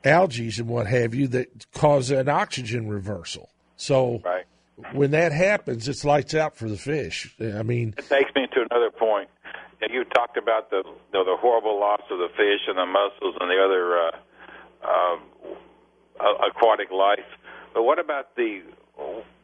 algae 0.03 0.51
and 0.57 0.67
what 0.67 0.87
have 0.87 1.13
you 1.13 1.27
that 1.27 1.65
cause 1.73 2.09
an 2.11 2.29
oxygen 2.29 2.87
reversal. 2.87 3.49
So 3.75 4.21
Right. 4.23 4.45
when 4.93 5.11
that 5.11 5.31
happens, 5.31 5.87
it's 5.87 6.05
lights 6.05 6.33
out 6.33 6.55
for 6.55 6.69
the 6.69 6.77
fish. 6.77 7.35
I 7.39 7.63
mean, 7.63 7.95
It 7.97 8.07
takes 8.07 8.33
me 8.35 8.47
to 8.53 8.65
another 8.69 8.91
point. 8.91 9.29
You, 9.81 9.87
you 9.91 10.03
talked 10.05 10.37
about 10.37 10.69
the 10.69 10.83
you 10.85 10.93
know, 11.13 11.25
the 11.25 11.37
horrible 11.37 11.79
loss 11.79 12.01
of 12.09 12.19
the 12.19 12.29
fish 12.29 12.61
and 12.67 12.77
the 12.77 12.85
mussels 12.85 13.35
and 13.39 13.49
the 13.49 13.61
other 13.61 13.97
uh, 13.97 14.11
uh, 14.83 16.47
aquatic 16.47 16.91
life, 16.91 17.29
but 17.73 17.83
what 17.83 17.99
about 17.99 18.35
the 18.35 18.61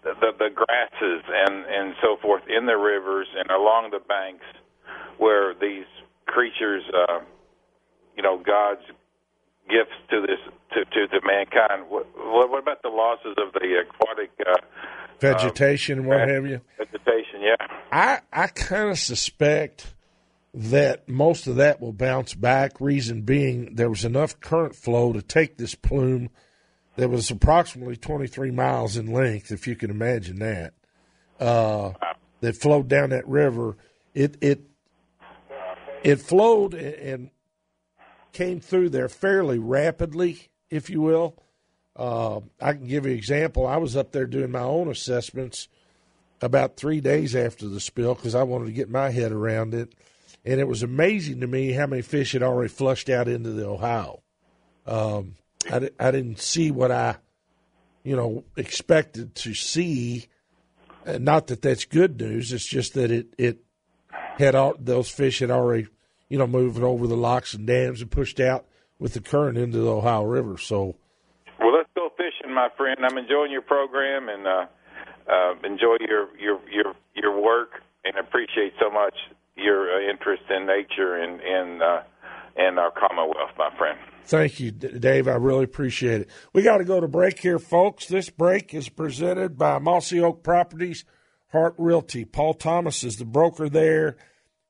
the, 0.03 0.31
the 0.37 0.49
grasses 0.53 1.23
and 1.27 1.65
and 1.65 1.95
so 2.01 2.17
forth 2.21 2.43
in 2.47 2.65
the 2.65 2.77
rivers 2.77 3.27
and 3.37 3.49
along 3.49 3.91
the 3.91 3.99
banks 3.99 4.45
where 5.17 5.53
these 5.53 5.85
creatures, 6.27 6.83
uh, 6.93 7.19
you 8.15 8.23
know, 8.23 8.37
God's 8.37 8.85
gifts 9.69 9.97
to 10.09 10.21
this 10.21 10.39
to 10.73 10.85
to, 10.85 11.07
to 11.07 11.25
mankind. 11.25 11.89
What, 11.89 12.07
what 12.15 12.61
about 12.61 12.81
the 12.81 12.89
losses 12.89 13.35
of 13.37 13.53
the 13.53 13.83
aquatic 13.83 14.31
uh, 14.45 14.53
vegetation 15.19 15.99
and 15.99 16.07
what 16.07 16.29
have 16.29 16.45
you. 16.45 16.61
vegetation? 16.77 17.41
Yeah. 17.41 17.55
I 17.91 18.19
I 18.31 18.47
kind 18.47 18.91
of 18.91 18.99
suspect 18.99 19.93
that 20.57 21.07
most 21.07 21.45
of 21.45 21.57
that 21.57 21.79
will 21.79 21.93
bounce 21.93 22.33
back. 22.33 22.81
Reason 22.81 23.21
being, 23.21 23.75
there 23.75 23.89
was 23.89 24.03
enough 24.03 24.39
current 24.39 24.75
flow 24.75 25.13
to 25.13 25.21
take 25.21 25.57
this 25.57 25.75
plume 25.75 26.29
that 26.95 27.09
was 27.09 27.29
approximately 27.29 27.95
23 27.95 28.49
miles 28.49 28.97
in 28.97 29.13
length, 29.13 29.51
if 29.51 29.67
you 29.67 29.75
can 29.75 29.91
imagine 29.91 30.39
that. 30.39 30.73
Uh, 31.39 31.91
that 32.41 32.55
flowed 32.55 32.87
down 32.87 33.11
that 33.11 33.27
river. 33.27 33.77
It 34.15 34.37
it 34.41 34.61
it 36.03 36.15
flowed 36.15 36.73
and- 36.73 37.29
came 38.33 38.59
through 38.59 38.89
there 38.89 39.09
fairly 39.09 39.59
rapidly, 39.59 40.49
if 40.69 40.89
you 40.89 41.01
will. 41.01 41.35
Uh, 41.95 42.39
I 42.61 42.73
can 42.73 42.87
give 42.87 43.05
you 43.05 43.11
an 43.11 43.17
example. 43.17 43.65
I 43.65 43.77
was 43.77 43.95
up 43.95 44.11
there 44.11 44.27
doing 44.27 44.51
my 44.51 44.61
own 44.61 44.89
assessments 44.89 45.67
about 46.41 46.77
three 46.77 47.01
days 47.01 47.35
after 47.35 47.67
the 47.67 47.79
spill 47.79 48.13
because 48.13 48.35
I 48.35 48.43
wanted 48.43 48.65
to 48.65 48.73
get 48.73 48.89
my 48.89 49.09
head 49.09 49.31
around 49.31 49.73
it. 49.73 49.93
And 50.47 50.61
it 50.61 50.67
was 50.67 50.81
amazing 50.81 51.41
to 51.41 51.47
me 51.47 51.73
how 51.73 51.87
many 51.87 52.01
fish 52.01 52.31
had 52.31 52.41
already 52.41 52.69
flushed 52.69 53.09
out 53.09 53.27
into 53.27 53.49
the 53.49 53.67
Ohio. 53.67 54.21
Um, 54.85 55.35
I, 55.69 55.89
I 55.99 56.11
didn't 56.11 56.39
see 56.39 56.71
what 56.71 56.89
I, 56.89 57.17
you 58.01 58.15
know, 58.15 58.45
expected 58.55 59.35
to 59.35 59.53
see. 59.53 60.27
And 61.05 61.25
not 61.25 61.47
that 61.47 61.61
that's 61.61 61.83
good 61.83 62.17
news. 62.21 62.53
It's 62.53 62.65
just 62.65 62.93
that 62.93 63.11
it 63.11 63.33
it 63.37 63.59
had 64.37 64.55
all 64.55 64.75
those 64.79 65.09
fish 65.09 65.39
had 65.39 65.51
already, 65.51 65.87
you 66.29 66.37
know, 66.37 66.47
moved 66.47 66.81
over 66.81 67.07
the 67.07 67.17
locks 67.17 67.53
and 67.53 67.67
dams 67.67 68.01
and 68.01 68.09
pushed 68.09 68.39
out 68.39 68.65
with 68.99 69.15
the 69.15 69.21
current 69.21 69.57
into 69.57 69.79
the 69.79 69.91
Ohio 69.91 70.23
River. 70.23 70.57
So 70.57 70.95
Well, 71.59 71.73
let's 71.73 71.89
go 71.93 72.07
fishing, 72.15 72.55
my 72.55 72.69
friend. 72.77 72.99
I'm 73.03 73.17
enjoying 73.17 73.51
your 73.51 73.63
program 73.63 74.29
and 74.29 74.47
uh, 74.47 74.65
uh, 75.29 75.55
enjoy 75.65 75.97
your 76.07 76.29
your 76.39 76.61
your 76.71 76.95
your 77.15 77.41
work 77.41 77.81
and 78.05 78.15
appreciate 78.15 78.71
so 78.79 78.89
much 78.89 79.15
your 79.57 79.91
uh, 79.91 80.11
interest 80.11 80.43
in 80.49 80.65
nature 80.65 81.15
and 81.15 81.41
and 81.41 81.81
uh, 81.81 82.01
our 82.79 82.91
Commonwealth, 82.91 83.51
my 83.57 83.69
friend. 83.77 83.97
Thank 84.25 84.59
you, 84.59 84.71
Dave. 84.71 85.27
I 85.27 85.35
really 85.35 85.63
appreciate 85.63 86.21
it. 86.21 86.29
We 86.53 86.61
got 86.61 86.77
to 86.79 86.83
go 86.83 86.99
to 86.99 87.07
break 87.07 87.39
here, 87.39 87.59
folks. 87.59 88.07
This 88.07 88.29
break 88.29 88.73
is 88.73 88.89
presented 88.89 89.57
by 89.57 89.79
Mossy 89.79 90.19
Oak 90.19 90.43
Properties, 90.43 91.05
Hart 91.51 91.75
Realty. 91.77 92.25
Paul 92.25 92.53
Thomas 92.53 93.03
is 93.03 93.17
the 93.17 93.25
broker 93.25 93.69
there. 93.69 94.17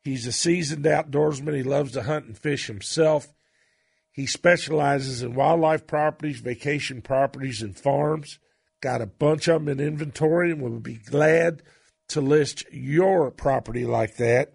He's 0.03 0.27
a 0.27 0.31
seasoned 0.31 0.85
outdoorsman. 0.85 1.55
He 1.55 1.63
loves 1.63 1.93
to 1.93 2.03
hunt 2.03 2.25
and 2.25 2.37
fish 2.37 2.67
himself. 2.67 3.33
He 4.11 4.25
specializes 4.25 5.21
in 5.21 5.33
wildlife 5.33 5.87
properties, 5.87 6.39
vacation 6.39 7.01
properties, 7.01 7.61
and 7.61 7.77
farms. 7.77 8.39
Got 8.79 9.01
a 9.01 9.07
bunch 9.07 9.47
of 9.47 9.65
them 9.65 9.69
in 9.69 9.85
inventory 9.85 10.51
and 10.51 10.61
will 10.61 10.79
be 10.79 10.97
glad 10.97 11.63
to 12.09 12.21
list 12.21 12.63
your 12.71 13.31
property 13.31 13.85
like 13.85 14.17
that. 14.17 14.53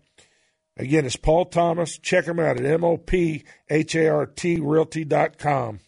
Again, 0.76 1.04
it's 1.04 1.16
Paul 1.16 1.44
Thomas. 1.46 1.98
Check 1.98 2.24
him 2.26 2.38
out 2.40 2.56
at 2.58 2.64
M-O-P-H-A-R-T 2.64 4.60
realty.com. 4.60 5.80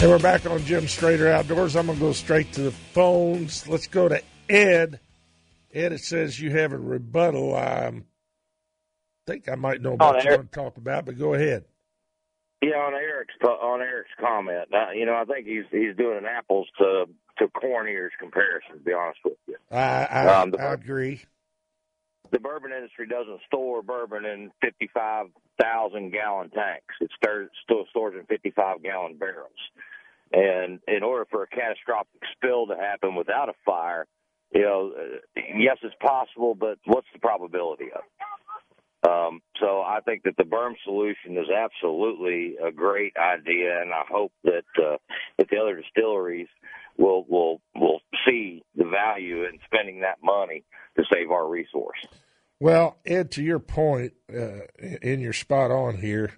And 0.00 0.08
we're 0.10 0.18
back 0.20 0.46
on 0.46 0.62
Jim 0.64 0.84
Strader 0.84 1.28
Outdoors. 1.30 1.74
I'm 1.74 1.86
going 1.86 1.98
to 1.98 2.04
go 2.04 2.12
straight 2.12 2.52
to 2.52 2.60
the 2.62 2.70
phones. 2.70 3.66
Let's 3.66 3.86
go 3.88 4.08
to 4.08 4.22
Ed. 4.48 5.00
Ed, 5.74 5.92
it 5.92 6.00
says 6.00 6.38
you 6.38 6.50
have 6.52 6.72
a 6.72 6.78
rebuttal. 6.78 7.54
I 7.56 7.90
think 9.26 9.48
I 9.48 9.54
might 9.56 9.80
know 9.82 9.94
about 9.94 10.14
what 10.16 10.24
you 10.24 10.30
want 10.30 10.52
to 10.52 10.58
talk 10.58 10.76
about, 10.76 11.04
but 11.06 11.18
go 11.18 11.34
ahead. 11.34 11.64
Yeah, 12.62 12.76
on 12.76 12.92
Eric's 12.94 13.34
on 13.42 13.80
Eric's 13.80 14.10
comment, 14.20 14.68
uh, 14.74 14.90
you 14.92 15.06
know, 15.06 15.14
I 15.14 15.24
think 15.24 15.46
he's 15.46 15.62
he's 15.70 15.94
doing 15.96 16.18
an 16.18 16.24
apples 16.26 16.66
to 16.78 17.04
to 17.38 17.46
corn 17.48 17.86
ears 17.86 18.10
comparison. 18.18 18.72
To 18.78 18.78
be 18.84 18.92
honest 18.92 19.20
with 19.24 19.34
you, 19.46 19.54
I, 19.70 20.04
I, 20.10 20.26
Um, 20.42 20.50
the- 20.50 20.58
I 20.60 20.72
agree. 20.74 21.20
The 22.32 22.38
bourbon 22.38 22.72
industry 22.72 23.06
doesn't 23.06 23.40
store 23.46 23.82
bourbon 23.82 24.24
in 24.24 24.50
55,000 24.62 26.12
gallon 26.12 26.50
tanks. 26.50 26.94
It 27.00 27.10
still 27.64 27.84
stores 27.90 28.14
in 28.18 28.26
55 28.26 28.82
gallon 28.82 29.16
barrels. 29.16 29.50
And 30.32 30.80
in 30.86 31.02
order 31.02 31.26
for 31.30 31.42
a 31.42 31.46
catastrophic 31.46 32.20
spill 32.36 32.66
to 32.66 32.76
happen 32.76 33.14
without 33.14 33.48
a 33.48 33.54
fire, 33.64 34.06
you 34.52 34.62
know, 34.62 34.92
yes, 35.36 35.78
it's 35.82 35.94
possible, 36.00 36.54
but 36.54 36.78
what's 36.84 37.06
the 37.12 37.18
probability 37.18 37.86
of 37.94 38.00
it? 38.00 39.08
Um, 39.08 39.40
so 39.60 39.80
I 39.80 40.00
think 40.04 40.24
that 40.24 40.36
the 40.36 40.44
berm 40.44 40.74
solution 40.84 41.38
is 41.38 41.48
absolutely 41.48 42.56
a 42.62 42.72
great 42.72 43.12
idea, 43.16 43.80
and 43.80 43.92
I 43.92 44.02
hope 44.10 44.32
that 44.42 44.64
uh, 44.76 44.96
that 45.38 45.48
the 45.50 45.56
other 45.56 45.80
distilleries 45.80 46.48
will 46.98 47.24
will 47.28 47.60
will 47.74 48.00
see 48.26 48.62
the 48.76 48.84
value 48.84 49.44
in 49.44 49.58
spending 49.64 50.00
that 50.00 50.18
money 50.22 50.64
to 50.96 51.04
save 51.12 51.30
our 51.30 51.48
resource. 51.48 51.98
Well, 52.60 52.98
Ed, 53.06 53.30
to 53.32 53.42
your 53.42 53.60
point, 53.60 54.14
uh, 54.34 54.62
and 55.02 55.22
you're 55.22 55.32
spot 55.32 55.70
on 55.70 55.98
here. 55.98 56.32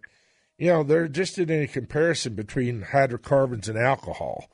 You 0.58 0.68
know, 0.68 0.82
there 0.82 1.08
just 1.08 1.38
isn't 1.38 1.50
any 1.50 1.66
comparison 1.66 2.34
between 2.34 2.82
hydrocarbons 2.82 3.68
and 3.68 3.78
alcohol. 3.78 4.50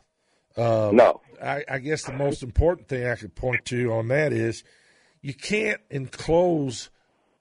Um, 0.57 0.97
no. 0.97 1.21
I, 1.43 1.65
I 1.69 1.79
guess 1.81 2.05
the 2.05 2.13
most 2.13 2.43
important 2.43 2.89
thing 2.89 3.07
I 3.07 3.17
could 3.17 3.35
point 3.35 3.65
to 3.67 3.93
on 3.93 4.09
that 4.09 4.33
is 4.33 4.63
you 5.21 5.35
can't 5.35 5.81
enclose 5.91 6.89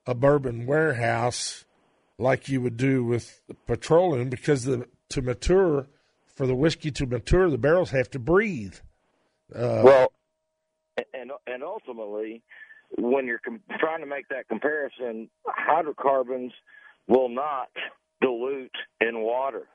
a 0.07 0.16
bourbon 0.16 0.66
warehouse 0.66 1.66
like 2.18 2.49
you 2.49 2.61
would 2.61 2.78
do 2.78 3.03
with 3.03 3.41
petroleum 3.68 4.30
because 4.30 4.63
the 4.63 4.88
to 5.09 5.22
mature 5.22 5.88
for 6.36 6.46
the 6.46 6.56
whiskey 6.56 6.92
to 6.92 7.06
mature 7.06 7.50
the 7.50 7.58
barrels 7.58 7.92
have 7.92 8.10
to 8.12 8.20
breathe. 8.20 8.76
Uh, 9.54 9.82
well, 9.84 10.12
and 11.14 11.32
and 11.48 11.64
ultimately, 11.64 12.42
when 12.98 13.26
you're 13.26 13.40
com- 13.40 13.62
trying 13.80 14.02
to 14.02 14.06
make 14.06 14.28
that 14.30 14.48
comparison, 14.48 15.30
hydrocarbons 15.46 16.54
will 17.08 17.30
not 17.30 17.70
dilute 18.22 18.76
in 19.02 19.22
water. 19.22 19.68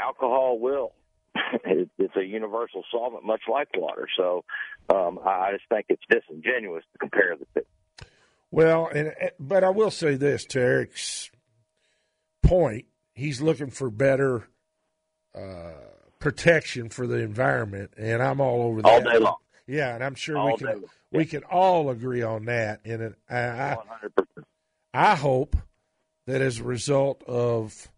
Alcohol 0.00 0.58
will. 0.58 0.92
it's 1.64 2.16
a 2.16 2.24
universal 2.24 2.84
solvent, 2.90 3.24
much 3.24 3.42
like 3.50 3.68
water. 3.76 4.06
So 4.16 4.44
um, 4.88 5.18
I 5.24 5.52
just 5.52 5.64
think 5.68 5.86
it's 5.88 6.02
disingenuous 6.10 6.84
to 6.92 6.98
compare 6.98 7.36
the 7.38 7.60
two. 7.60 7.66
Well, 8.50 8.88
and 8.94 9.12
but 9.38 9.64
I 9.64 9.70
will 9.70 9.90
say 9.90 10.14
this 10.14 10.44
to 10.46 10.60
Eric's 10.60 11.30
point: 12.42 12.86
he's 13.14 13.40
looking 13.40 13.70
for 13.70 13.90
better 13.90 14.48
Uh, 15.38 15.72
protection 16.18 16.88
for 16.88 17.06
the 17.06 17.18
environment, 17.18 17.92
and 17.96 18.20
I'm 18.20 18.40
all 18.40 18.62
over 18.62 18.82
that 18.82 18.88
all 18.88 19.00
day 19.00 19.18
long. 19.18 19.36
Yeah, 19.68 19.94
and 19.94 20.02
I'm 20.02 20.16
sure 20.16 20.36
all 20.36 20.46
we 20.46 20.56
can 20.56 20.84
we 21.12 21.24
can 21.26 21.44
all 21.44 21.90
agree 21.90 22.22
on 22.22 22.46
that. 22.46 22.80
And 22.84 23.14
I, 23.30 23.36
I, 23.38 23.76
I 24.92 25.14
hope 25.14 25.56
that 26.26 26.40
as 26.40 26.58
a 26.58 26.64
result 26.64 27.22
of 27.28 27.88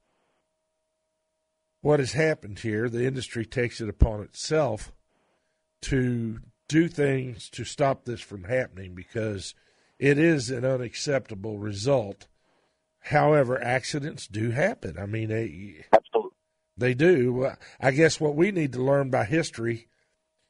what 1.80 1.98
has 1.98 2.12
happened 2.12 2.58
here, 2.58 2.88
the 2.88 3.06
industry 3.06 3.46
takes 3.46 3.80
it 3.80 3.88
upon 3.88 4.20
itself 4.20 4.92
to 5.82 6.40
do 6.68 6.88
things 6.88 7.48
to 7.50 7.64
stop 7.64 8.04
this 8.04 8.20
from 8.20 8.44
happening 8.44 8.94
because 8.94 9.54
it 9.98 10.18
is 10.18 10.50
an 10.50 10.64
unacceptable 10.64 11.58
result. 11.58 12.26
However, 13.04 13.62
accidents 13.62 14.26
do 14.26 14.50
happen. 14.50 14.98
I 14.98 15.06
mean, 15.06 15.28
they. 15.28 15.86
They 16.80 16.94
do. 16.94 17.50
I 17.80 17.90
guess 17.92 18.20
what 18.20 18.34
we 18.34 18.50
need 18.50 18.72
to 18.72 18.82
learn 18.82 19.10
by 19.10 19.24
history 19.24 19.88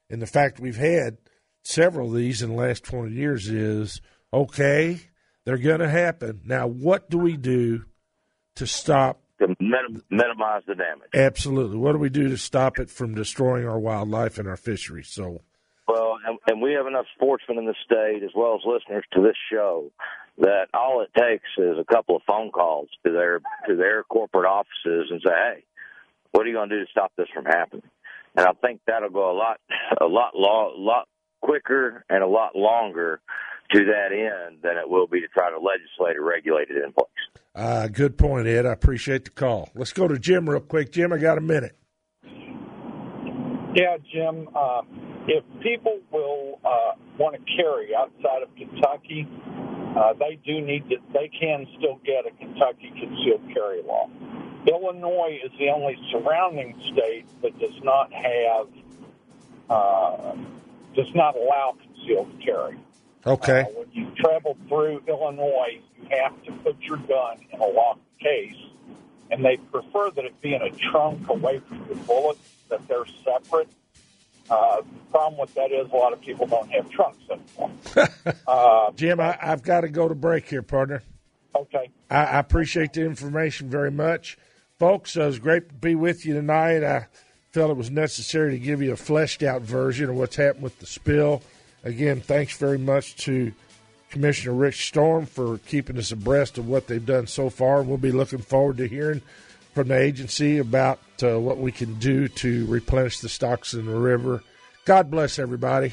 and 0.09 0.21
the 0.21 0.27
fact 0.27 0.61
we've 0.61 0.77
had 0.77 1.19
several 1.63 2.09
of 2.09 2.15
these 2.15 2.43
in 2.43 2.51
the 2.51 2.57
last 2.57 2.85
20 2.85 3.15
years 3.15 3.49
is 3.49 4.01
okay, 4.33 5.01
they're 5.45 5.59
going 5.59 5.81
to 5.81 5.89
happen. 5.89 6.41
Now, 6.45 6.67
what 6.67 7.11
do 7.11 7.19
we 7.19 7.37
do 7.37 7.85
to 8.57 8.67
stop 8.67 9.23
to 9.41 9.49
minim- 9.59 10.03
minimize 10.11 10.63
the 10.67 10.75
damage. 10.75 11.09
Absolutely. 11.15 11.79
What 11.79 11.93
do 11.93 11.99
we 11.99 12.11
do 12.11 12.29
to 12.29 12.37
stop 12.37 12.79
it 12.79 12.91
from 12.91 13.15
destroying 13.15 13.67
our 13.67 13.79
wildlife 13.79 14.39
and 14.39 14.47
our 14.47 14.57
fisheries? 14.57 15.09
So, 15.09 15.41
well, 15.89 16.19
and, 16.27 16.39
and 16.47 16.61
we 16.61 16.75
have 16.75 16.87
enough 16.87 17.07
sportsmen 17.15 17.59
in 17.59 17.65
the 17.65 17.75
state 17.85 18.23
as 18.23 18.31
well 18.35 18.55
as 18.55 18.61
listeners 18.67 19.05
to 19.15 19.23
this 19.23 19.37
show 19.51 19.91
that 20.39 20.67
all 20.75 21.03
it 21.03 21.11
takes 21.19 21.49
is 21.59 21.79
a 21.79 21.85
couple 21.93 22.17
of 22.17 22.23
phone 22.27 22.51
calls 22.51 22.89
to 23.05 23.13
their 23.13 23.41
to 23.67 23.77
their 23.77 24.05
corporate 24.05 24.47
offices 24.47 25.11
and 25.11 25.21
say, 25.25 25.33
"Hey, 25.33 25.65
what 26.33 26.47
are 26.47 26.49
you 26.49 26.55
going 26.55 26.69
to 26.69 26.79
do 26.79 26.85
to 26.85 26.91
stop 26.91 27.13
this 27.17 27.29
from 27.35 27.45
happening?" 27.45 27.89
And 28.37 28.47
I 28.47 28.53
think 28.61 28.81
that'll 28.87 29.11
go 29.11 29.31
a 29.31 29.37
lot 29.37 29.61
a 30.01 30.07
lot 30.07 30.33
lo- 30.35 30.75
lot 30.77 31.09
quicker 31.43 32.05
and 32.09 32.23
a 32.23 32.27
lot 32.27 32.55
longer 32.55 33.21
to 33.73 33.85
that 33.85 34.13
end 34.13 34.59
than 34.63 34.77
it 34.77 34.89
will 34.89 35.07
be 35.07 35.21
to 35.21 35.29
try 35.29 35.51
to 35.51 35.59
legislate 35.59 36.17
or 36.17 36.25
regulate 36.25 36.69
it 36.71 36.83
in 36.85 36.93
place. 36.93 37.07
Uh, 37.55 37.89
good 37.89 38.17
point, 38.19 38.47
Ed. 38.47 38.67
I 38.67 38.73
appreciate 38.73 39.25
the 39.25 39.31
call. 39.31 39.71
Let's 39.75 39.93
go 39.93 40.09
to 40.09 40.19
Jim 40.19 40.49
real 40.49 40.61
quick. 40.61 40.93
Jim, 40.93 41.13
I 41.13 41.19
got 41.19 41.39
a 41.39 41.41
minute. 41.41 41.77
Yeah, 43.75 43.97
Jim. 44.13 44.49
Uh, 44.55 44.83
if 45.29 45.45
people 45.63 46.01
will 46.11 46.59
uh, 46.65 46.99
want 47.19 47.37
to 47.37 47.57
carry 47.57 47.95
outside 47.95 48.43
of 48.43 48.49
Kentucky, 48.57 49.29
uh, 49.97 50.13
they 50.19 50.39
do 50.45 50.61
need 50.61 50.89
to. 50.91 50.97
They 51.13 51.31
can 51.39 51.67
still 51.79 52.01
get 52.05 52.27
a 52.27 52.37
Kentucky 52.37 52.91
concealed 52.99 53.43
carry 53.55 53.83
law. 53.83 54.09
Illinois 54.67 55.41
is 55.43 55.51
the 55.59 55.69
only 55.71 55.99
surrounding 56.11 56.81
state 56.93 57.27
that 57.43 57.59
does 57.59 57.83
not 57.83 58.13
have 58.13 58.67
uh, 59.69 60.35
does 60.95 61.15
not 61.15 61.37
allow 61.37 61.77
concealed 61.81 62.31
carry. 62.45 62.79
Okay. 63.27 63.61
Uh, 63.61 63.65
when 63.67 63.89
you 63.93 64.11
travel 64.17 64.57
through 64.69 65.03
Illinois, 65.07 65.81
you 65.97 66.09
have 66.11 66.43
to 66.45 66.53
put 66.65 66.81
your 66.81 66.97
gun 66.97 67.39
in 67.53 67.61
a 67.61 67.67
locked 67.67 68.01
case, 68.19 68.57
and 69.31 69.45
they 69.45 69.57
prefer 69.57 70.11
that 70.11 70.25
it 70.25 70.41
be 70.41 70.55
in 70.55 70.63
a 70.63 70.71
trunk 70.71 71.29
away 71.29 71.61
from 71.61 71.87
the 71.89 71.95
bullets, 71.95 72.41
that 72.69 72.87
they're 72.89 73.05
separate. 73.25 73.69
Uh, 74.49 74.79
the 74.81 75.11
problem 75.11 75.41
with 75.41 75.55
that 75.55 75.71
is 75.71 75.89
a 75.93 75.97
lot 75.97 76.13
of 76.13 76.21
people 76.21 76.47
don't 76.47 76.71
have 76.71 76.89
trunks 76.91 77.23
anymore. 77.31 77.71
uh, 78.49 78.91
Jim, 78.97 79.21
I, 79.21 79.39
I've 79.41 79.63
got 79.63 79.83
to 79.83 79.89
go 79.89 80.09
to 80.09 80.15
break 80.15 80.49
here, 80.49 80.63
partner. 80.63 81.03
Okay. 81.55 81.91
I, 82.11 82.25
I 82.25 82.39
appreciate 82.39 82.93
the 82.93 83.05
information 83.05 83.71
very 83.71 83.91
much. 83.91 84.37
Folks, 84.81 85.15
uh, 85.15 85.25
it 85.25 85.27
was 85.27 85.39
great 85.39 85.69
to 85.69 85.75
be 85.75 85.95
with 85.95 86.25
you 86.25 86.33
tonight. 86.33 86.83
I 86.83 87.07
felt 87.53 87.71
it 87.71 87.77
was 87.77 87.91
necessary 87.91 88.53
to 88.53 88.59
give 88.59 88.81
you 88.81 88.95
a 88.95 88.97
fleshed 88.97 89.43
out 89.43 89.61
version 89.61 90.09
of 90.09 90.17
what's 90.17 90.37
happened 90.37 90.63
with 90.63 90.79
the 90.79 90.87
spill. 90.87 91.43
Again, 91.85 92.23
thanks 92.23 92.57
very 92.57 92.79
much 92.79 93.15
to 93.27 93.53
Commissioner 94.09 94.55
Rich 94.55 94.89
Storm 94.89 95.27
for 95.27 95.59
keeping 95.59 95.99
us 95.99 96.13
abreast 96.13 96.57
of 96.57 96.67
what 96.67 96.87
they've 96.87 97.05
done 97.05 97.27
so 97.27 97.51
far. 97.51 97.83
We'll 97.83 97.99
be 97.99 98.11
looking 98.11 98.39
forward 98.39 98.79
to 98.79 98.89
hearing 98.89 99.21
from 99.75 99.89
the 99.89 99.99
agency 99.99 100.57
about 100.57 100.99
uh, 101.23 101.39
what 101.39 101.59
we 101.59 101.73
can 101.73 101.99
do 101.99 102.29
to 102.29 102.65
replenish 102.65 103.21
the 103.21 103.29
stocks 103.29 103.75
in 103.75 103.85
the 103.85 103.95
river. 103.95 104.43
God 104.87 105.11
bless 105.11 105.39
everybody. 105.39 105.93